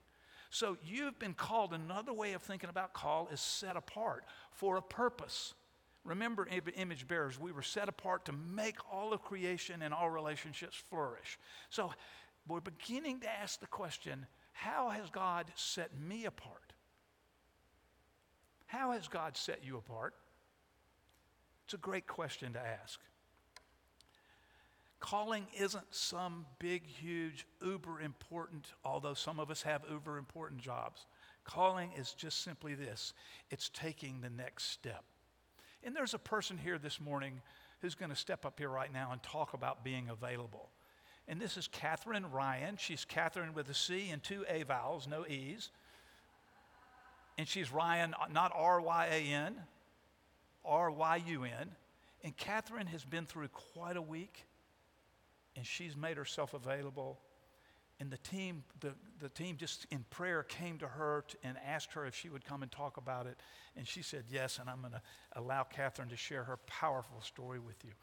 [0.51, 1.73] So, you've been called.
[1.73, 5.55] Another way of thinking about call is set apart for a purpose.
[6.05, 10.83] Remember, image bearers, we were set apart to make all of creation and all relationships
[10.91, 11.39] flourish.
[11.69, 11.93] So
[12.49, 16.73] we're beginning to ask the question how has God set me apart?
[18.67, 20.15] How has God set you apart?
[21.71, 22.99] It's a great question to ask.
[24.99, 31.07] Calling isn't some big, huge, uber important, although some of us have uber important jobs.
[31.45, 33.13] Calling is just simply this
[33.53, 35.05] it's taking the next step.
[35.85, 37.41] And there's a person here this morning
[37.83, 40.71] who's going to step up here right now and talk about being available.
[41.29, 42.81] And this is Catherine Ryun.
[42.81, 45.71] She's Catherine with a C and two A vowels, no E's.
[47.39, 49.55] And she's Ryun, not R Y A N,
[50.65, 51.71] R Y U N.
[52.23, 54.45] And Catherine has been through quite a week,
[55.57, 57.19] and she's made herself available.
[57.99, 62.07] And the team, the, the team just in prayer came to her and asked her
[62.07, 63.39] if she would come and talk about it.
[63.77, 65.03] And she said yes, and I'm going to
[65.37, 67.93] allow Catherine to share her powerful story with you.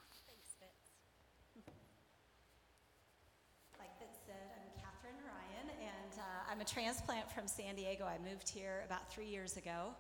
[3.80, 8.06] Like Fitz said, I'm Catherine Ryun, and uh, I'm a transplant from San Diego.
[8.06, 9.94] I moved here about three years ago.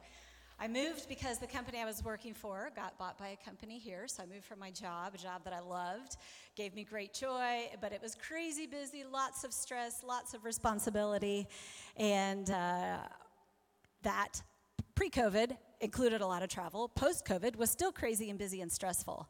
[0.59, 4.07] I moved because the company I was working for got bought by a company here,
[4.07, 6.17] so I moved from my job, a job that I loved,
[6.55, 11.47] gave me great joy, but it was crazy busy, lots of stress, lots of responsibility,
[11.95, 12.97] and uh,
[14.01, 14.41] that
[14.95, 16.89] pre COVID included a lot of travel.
[16.89, 19.29] Post COVID was still crazy and busy and stressful.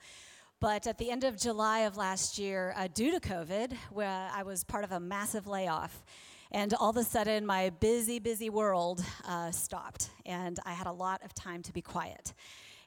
[0.61, 4.63] But at the end of July of last year, uh, due to COVID, I was
[4.63, 6.05] part of a massive layoff,
[6.51, 10.91] and all of a sudden my busy, busy world uh, stopped, and I had a
[10.91, 12.33] lot of time to be quiet.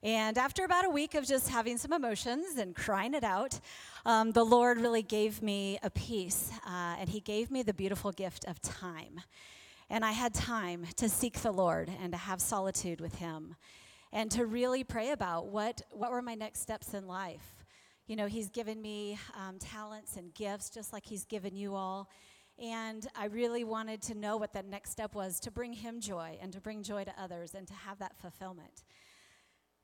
[0.02, 3.60] And after about a week of just having some emotions and crying it out,
[4.06, 8.10] um, the Lord really gave me a peace, uh, and He gave me the beautiful
[8.10, 9.20] gift of time.
[9.90, 13.56] And I had time to seek the Lord and to have solitude with Him
[14.12, 17.64] and to really pray about what, what were my next steps in life.
[18.06, 22.08] You know, He's given me um, talents and gifts just like He's given you all.
[22.60, 26.38] And I really wanted to know what that next step was to bring Him joy
[26.42, 28.84] and to bring joy to others and to have that fulfillment.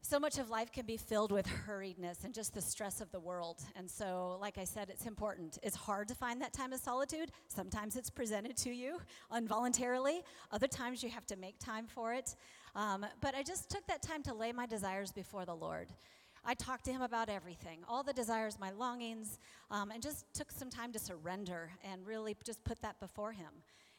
[0.03, 3.19] So much of life can be filled with hurriedness and just the stress of the
[3.19, 3.63] world.
[3.75, 5.59] And so, like I said, it's important.
[5.65, 7.33] It's hard to find that time of solitude.
[7.49, 9.01] Sometimes it's presented to you
[9.37, 10.23] involuntarily,
[10.53, 12.37] other times you have to make time for it.
[12.77, 15.89] Um, but I just took that time to lay my desires before the Lord.
[16.49, 19.41] I talked to him about everything, all the desires, my longings,
[19.73, 23.51] um, and just took some time to surrender and really just put that before him.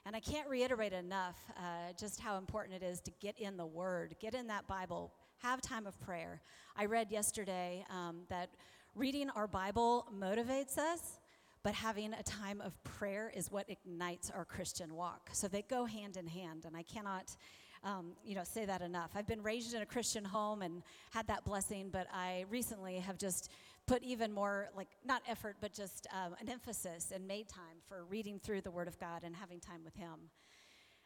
[0.06, 3.66] And I can't reiterate enough uh, just how important it is to get in the
[3.66, 6.42] Word, get in that Bible, have time of prayer.
[6.78, 8.52] I read yesterday um, that
[8.96, 11.20] reading our Bible motivates us,
[11.64, 15.32] but having a time of prayer is what ignites our Christian walk.
[15.34, 17.36] So they go hand in hand, and I cannot.
[17.84, 19.12] Um, you know, say that enough.
[19.16, 23.18] I've been raised in a Christian home and had that blessing, but I recently have
[23.18, 23.52] just
[23.86, 28.04] put even more, like, not effort, but just um, an emphasis and made time for
[28.06, 30.30] reading through the Word of God and having time with Him.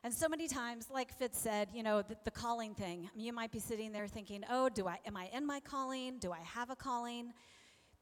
[0.04, 3.08] And so many times, like Fitz said, you know, the, the calling thing.
[3.16, 6.18] You might be sitting there thinking, "Oh, do I am I in my calling?
[6.18, 7.34] Do I have a calling?"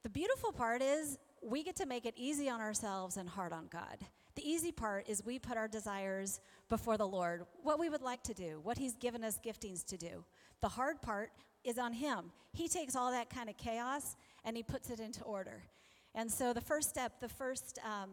[0.04, 3.68] The beautiful part is we get to make it easy on ourselves and hard on
[3.72, 3.98] God.
[4.36, 8.24] The easy part is we put our desires before the Lord, what we would like
[8.24, 10.24] to do, what He's given us giftings to do.
[10.62, 11.32] The hard part
[11.64, 12.32] is on Him.
[12.54, 14.16] He takes all that kind of chaos
[14.46, 15.64] and He puts it into order.
[16.16, 18.10] And so the first step, the first um,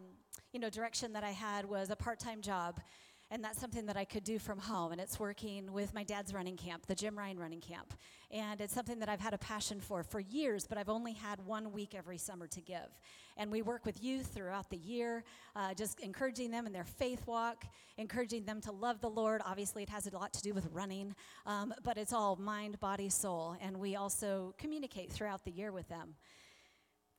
[0.52, 2.80] you know direction that I had was a part-time job.
[3.28, 4.92] And that's something that I could do from home.
[4.92, 7.92] And it's working with my dad's running camp, the Jim Ryun running camp.
[8.30, 11.44] And it's something that I've had a passion for for years, but I've only had
[11.44, 12.88] one week every summer to give.
[13.36, 15.24] And we work with youth throughout the year,
[15.56, 17.64] uh, just encouraging them in their faith walk,
[17.98, 19.42] encouraging them to love the Lord.
[19.44, 21.14] Obviously, it has a lot to do with running,
[21.46, 23.56] um, but it's all mind, body, soul.
[23.60, 26.14] And we also communicate throughout the year with them.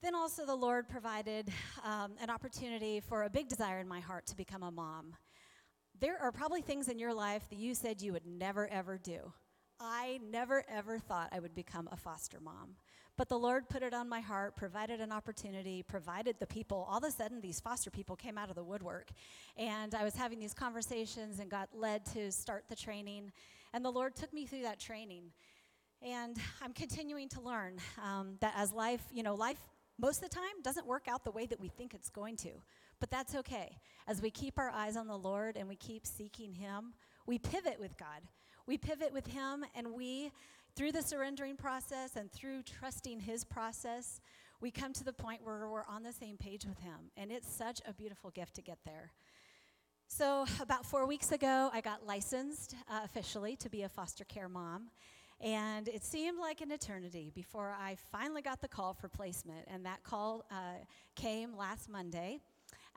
[0.02, 1.52] Then also, the Lord provided
[1.84, 5.16] um, an opportunity for a big desire in my heart to become a mom.
[6.00, 9.34] There are probably things in your life that you said you would never ever do.
[9.80, 12.76] I never ever thought I would become a foster mom.
[13.18, 16.88] But the Lord put it on my heart, provided an opportunity, provided the people.
[16.88, 19.10] All of a sudden, these foster people came out of the woodwork.
[19.58, 23.32] And I was having these conversations and got led to start the training.
[23.74, 25.32] And the Lord took me through that training.
[26.04, 29.58] And I'm continuing to learn um, that as life, you know, life
[30.00, 32.52] most of the time doesn't work out the way that we think it's going to.
[33.00, 33.78] But that's okay.
[34.08, 36.94] As we keep our eyes on the Lord and we keep seeking Him,
[37.26, 38.22] we pivot with God.
[38.66, 40.32] We pivot with Him, and we,
[40.76, 44.20] through the surrendering process and through trusting His process,
[44.60, 47.12] we come to the point where we're on the same page with Him.
[47.16, 49.12] And it's such a beautiful gift to get there.
[50.10, 54.50] So, about four weeks ago, I got licensed uh, officially to be a foster care
[54.50, 54.90] mom.
[55.40, 59.68] And it seemed like an eternity before I finally got the call for placement.
[59.68, 60.84] And that call uh,
[61.16, 62.40] came last Monday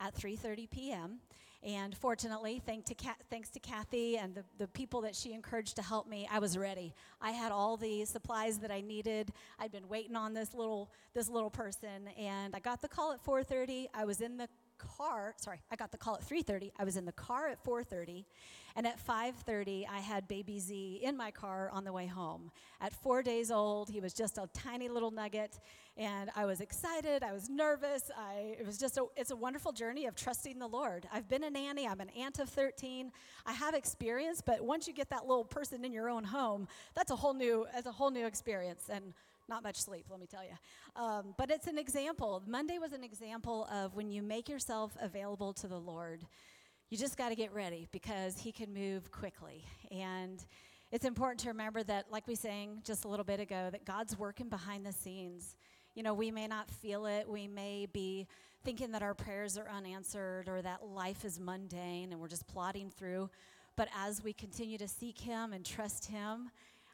[0.00, 1.20] at 3.30 p.m.
[1.62, 5.76] And fortunately, thank to Ca- thanks to Kathy and the, the people that she encouraged
[5.76, 6.94] to help me, I was ready.
[7.20, 9.32] I had all the supplies that I needed.
[9.58, 12.08] I'd been waiting on this little, this little person.
[12.18, 13.88] And I got the call at 4.30.
[13.92, 14.48] I was in the
[14.96, 18.24] car sorry i got the call at 3.30 i was in the car at 4.30
[18.76, 22.50] and at 5.30 i had baby z in my car on the way home.
[22.80, 25.58] At four days old he was just a tiny little nugget
[25.96, 29.72] and i was excited i was nervous I, it was just a, it's a wonderful
[29.72, 31.06] journey of trusting the lord.
[31.12, 33.10] I've been a nanny i'm an aunt of 13
[33.46, 37.10] i have experience but once you get that little person in your own home that's
[37.10, 39.14] a whole new that's a whole new experience and
[39.50, 41.02] not much sleep, let me tell you.
[41.02, 42.42] Um, but it's an example.
[42.46, 46.24] Monday was an example of when you make yourself available to the Lord,
[46.88, 49.64] you just got to get ready because He can move quickly.
[49.90, 50.42] And
[50.92, 54.18] it's important to remember that, like we sang just a little bit ago, that God's
[54.18, 55.54] working behind the scenes.
[55.94, 57.28] You know, we may not feel it.
[57.28, 58.26] We may be
[58.64, 62.90] thinking that our prayers are unanswered or that life is mundane and we're just plodding
[62.90, 63.30] through.
[63.76, 66.50] But as we continue to seek Him and trust Him,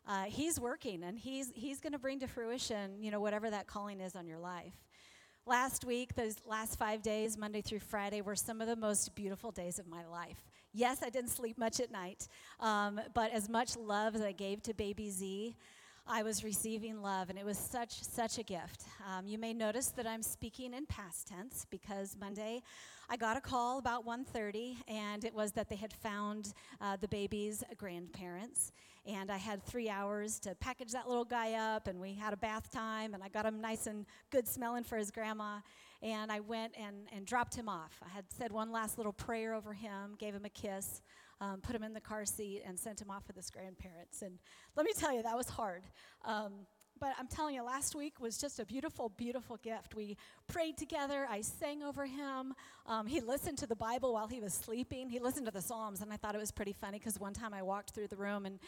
[0.07, 3.66] uh, he's working and he's, he's going to bring to fruition, you know, whatever that
[3.66, 4.74] calling is on your life.
[5.48, 9.52] Last week, those last five days, Monday through Friday, were some of the most beautiful
[9.52, 10.44] days of my life.
[10.72, 12.26] Yes, I didn't sleep much at night,
[12.59, 15.57] um, but as much love as I gave to baby Z,
[16.09, 18.84] I was receiving love, and it was such such a gift.
[19.09, 22.62] Um, you may notice that I'm speaking in past tense because Monday
[23.09, 27.09] I got a call about 1:30, and it was that they had found uh, the
[27.09, 28.72] baby's grandparents,
[29.07, 32.36] and I had three hours to package that little guy up, and we had a
[32.36, 35.61] bath time, and I got him nice and good smelling for his grandma,
[36.02, 38.00] and I went and, and dropped him off.
[38.04, 41.02] I had said one last little prayer over him, gave him a kiss,
[41.40, 44.22] um, put him in the car seat, and sent him off with his grandparents.
[44.22, 44.38] And
[44.76, 45.84] let me tell you, that was hard.
[46.24, 46.66] Um,
[46.99, 49.94] but I'm telling you, last week was just a beautiful, beautiful gift.
[49.94, 50.16] We
[50.47, 51.26] prayed together.
[51.30, 52.55] I sang over him.
[52.86, 55.09] Um, he listened to the Bible while he was sleeping.
[55.09, 57.53] He listened to the Psalms, and I thought it was pretty funny because one time
[57.53, 58.59] I walked through the room and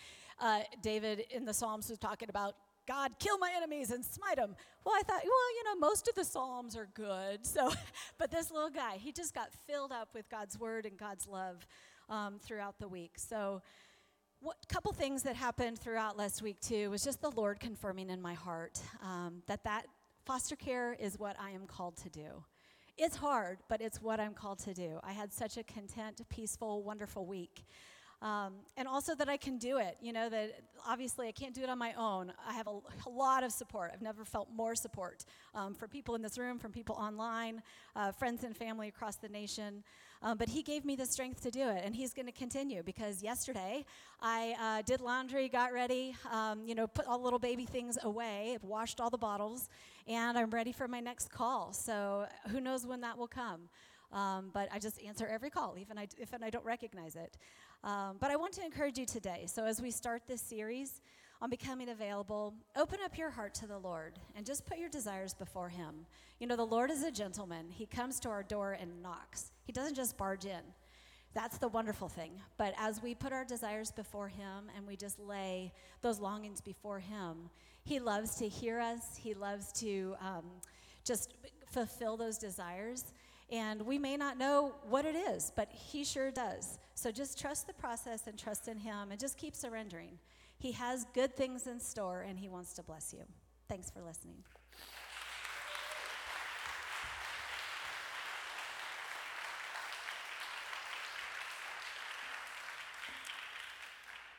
[0.40, 2.54] uh, David in the Psalms was talking about
[2.86, 4.56] God, kill my enemies and smite them.
[4.84, 7.44] Well, I thought, well, you know, most of the Psalms are good.
[7.44, 7.70] So,
[8.18, 11.66] but this little guy, he just got filled up with God's word and God's love
[12.08, 13.12] um, throughout the week.
[13.16, 13.60] So,
[14.40, 18.20] what couple things that happened throughout last week too was just the Lord confirming in
[18.20, 19.86] my heart um, that that
[20.24, 22.44] foster care is what I am called to do.
[22.96, 25.00] It's hard, but it's what I'm called to do.
[25.02, 27.64] I had such a content, peaceful, wonderful week.
[28.20, 29.96] Um, and also that I can do it.
[30.00, 30.50] You know, that
[30.86, 32.32] obviously I can't do it on my own.
[32.46, 33.92] I have a, a lot of support.
[33.94, 35.24] I've never felt more support
[35.54, 37.62] um, from people in this room, from people online,
[37.94, 39.84] uh, friends and family across the nation.
[40.22, 42.82] Um, but He gave me the strength to do it, and He's going to continue
[42.82, 43.84] because yesterday
[44.20, 47.98] I uh, did laundry, got ready, um, you know, put all the little baby things
[48.02, 49.68] away, washed all the bottles,
[50.06, 51.72] and I'm ready for my next call.
[51.72, 53.68] So who knows when that will come.
[54.12, 57.36] Um, but I just answer every call, even I, if I don't recognize it.
[57.84, 59.44] Um, but I want to encourage you today.
[59.46, 61.02] So as we start this series
[61.40, 65.34] on becoming available, open up your heart to the Lord and just put your desires
[65.34, 66.06] before Him.
[66.40, 67.66] You know, the Lord is a gentleman.
[67.70, 69.52] He comes to our door and knocks.
[69.68, 70.62] He doesn't just barge in.
[71.34, 72.30] That's the wonderful thing.
[72.56, 77.00] But as we put our desires before Him and we just lay those longings before
[77.00, 77.50] Him,
[77.84, 79.18] He loves to hear us.
[79.22, 80.46] He loves to um,
[81.04, 81.34] just
[81.70, 83.12] fulfill those desires.
[83.52, 86.78] And we may not know what it is, but He sure does.
[86.94, 90.18] So just trust the process and trust in Him and just keep surrendering.
[90.56, 93.24] He has good things in store and He wants to bless you.
[93.68, 94.38] Thanks for listening.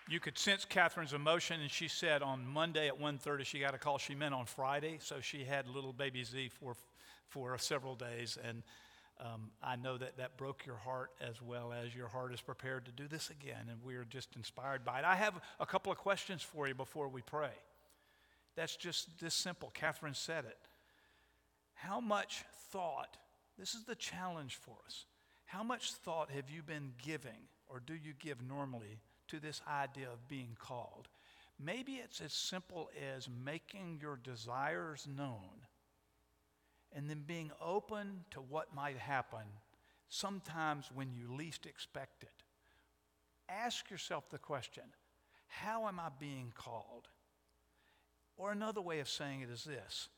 [0.10, 3.78] You could sense Catherine's emotion, and she said on Monday at 1.30 she got a
[3.78, 4.00] call.
[4.00, 6.76] She meant on Friday, so she had little baby Z for,
[7.28, 8.36] for several days.
[8.44, 8.64] And
[9.20, 12.86] um, I know that that broke your heart as well as your heart is prepared
[12.86, 15.06] to do this again, and we are just inspired by it.
[15.06, 17.54] I have a couple of questions for you before we pray.
[18.56, 19.70] That's just this simple.
[19.76, 20.58] Catherine said it.
[21.76, 23.18] How much thought,
[23.60, 25.06] this is the challenge for us,
[25.46, 28.98] how much thought have you been giving, or do you give normally,
[29.30, 31.08] to this idea of being called?
[31.60, 35.66] Maybe it's as simple as making your desires known
[36.96, 39.46] and then being open to what might happen
[40.08, 42.44] sometimes when you least expect it.
[43.50, 44.84] Ask yourself the question
[45.48, 47.08] how am I being called?
[48.38, 50.10] Or another way of saying it is this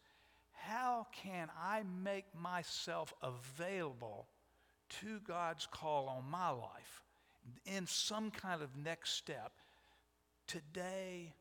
[0.52, 4.28] how can I make myself available
[5.02, 7.02] to God's call on my life
[7.66, 9.54] in some kind of next step
[10.48, 11.34] today,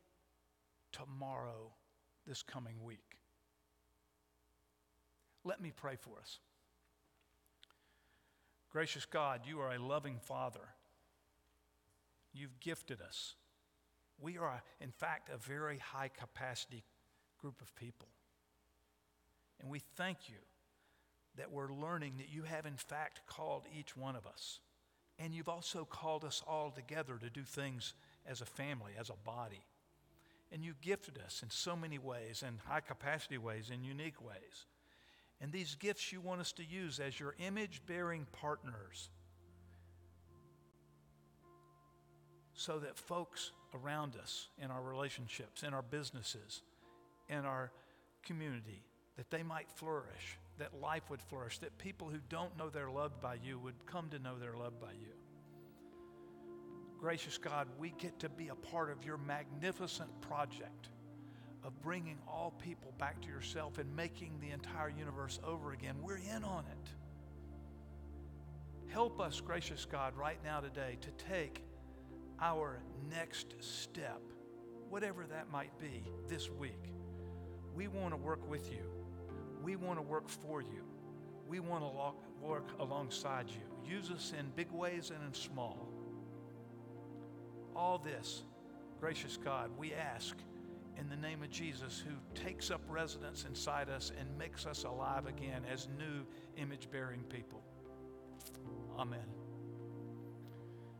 [0.91, 1.71] tomorrow,
[2.27, 3.17] this coming week?
[5.43, 6.39] Let me pray for us.
[8.71, 10.61] Gracious God, you are a loving Father.
[12.33, 13.35] You've gifted us.
[14.19, 16.83] We are, in fact, a very high capacity
[17.39, 18.07] group of people.
[19.59, 20.37] And we thank you
[21.37, 24.59] that we're learning that you have, in fact, called each one of us.
[25.19, 27.93] And you've also called us all together to do things
[28.25, 29.63] as a family, as a body.
[30.51, 34.65] And you gifted us in so many ways, in high capacity ways, in unique ways.
[35.39, 39.09] And these gifts you want us to use as your image bearing partners
[42.53, 46.61] so that folks around us in our relationships, in our businesses,
[47.29, 47.71] in our
[48.23, 48.83] community,
[49.17, 53.19] that they might flourish, that life would flourish, that people who don't know they're loved
[53.19, 55.11] by you would come to know they're loved by you.
[56.99, 60.89] Gracious God, we get to be a part of your magnificent project
[61.63, 65.95] of bringing all people back to yourself and making the entire universe over again.
[65.99, 66.89] We're in on it.
[68.93, 71.63] Help us, gracious God, right now today to take
[72.39, 74.21] our next step,
[74.89, 76.93] whatever that might be, this week.
[77.73, 79.00] We want to work with you.
[79.63, 80.83] We want to work for you.
[81.47, 83.95] We want to work alongside you.
[83.95, 85.87] Use us in big ways and in small.
[87.75, 88.43] All this,
[88.99, 90.37] gracious God, we ask
[91.01, 95.25] in the name of Jesus, who takes up residence inside us and makes us alive
[95.25, 96.25] again as new
[96.61, 97.61] image bearing people.
[98.99, 99.25] Amen.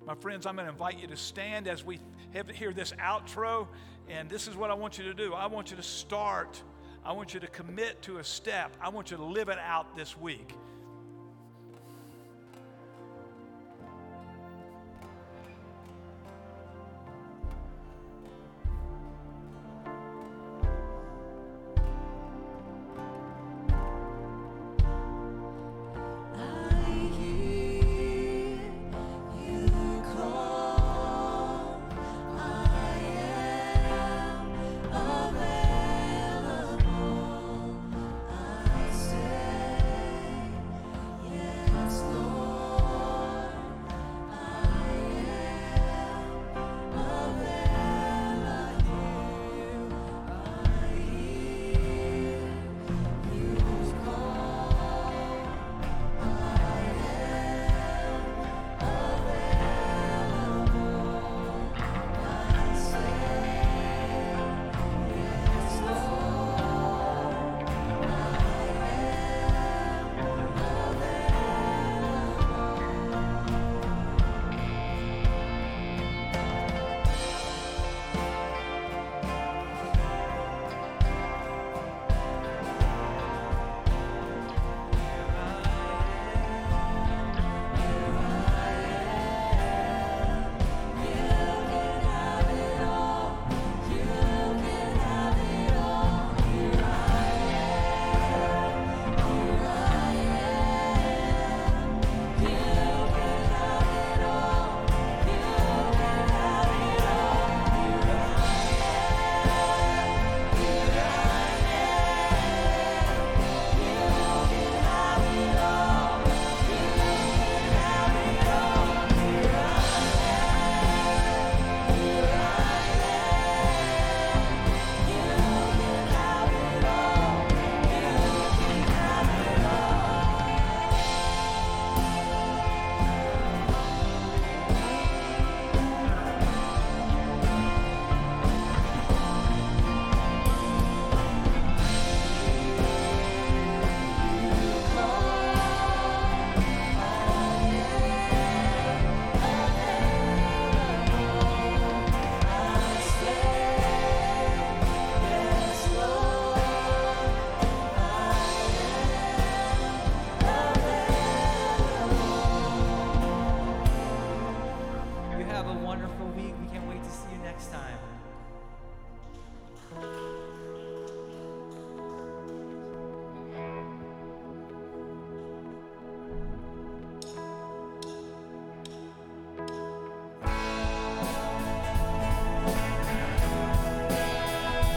[0.06, 2.00] My friends, I'm going to invite you to stand as we
[2.34, 3.68] have, hear this outro.
[4.10, 6.62] And this is what I want you to do I want you to start,
[7.04, 9.96] I want you to commit to a step, I want you to live it out
[9.96, 10.54] this week.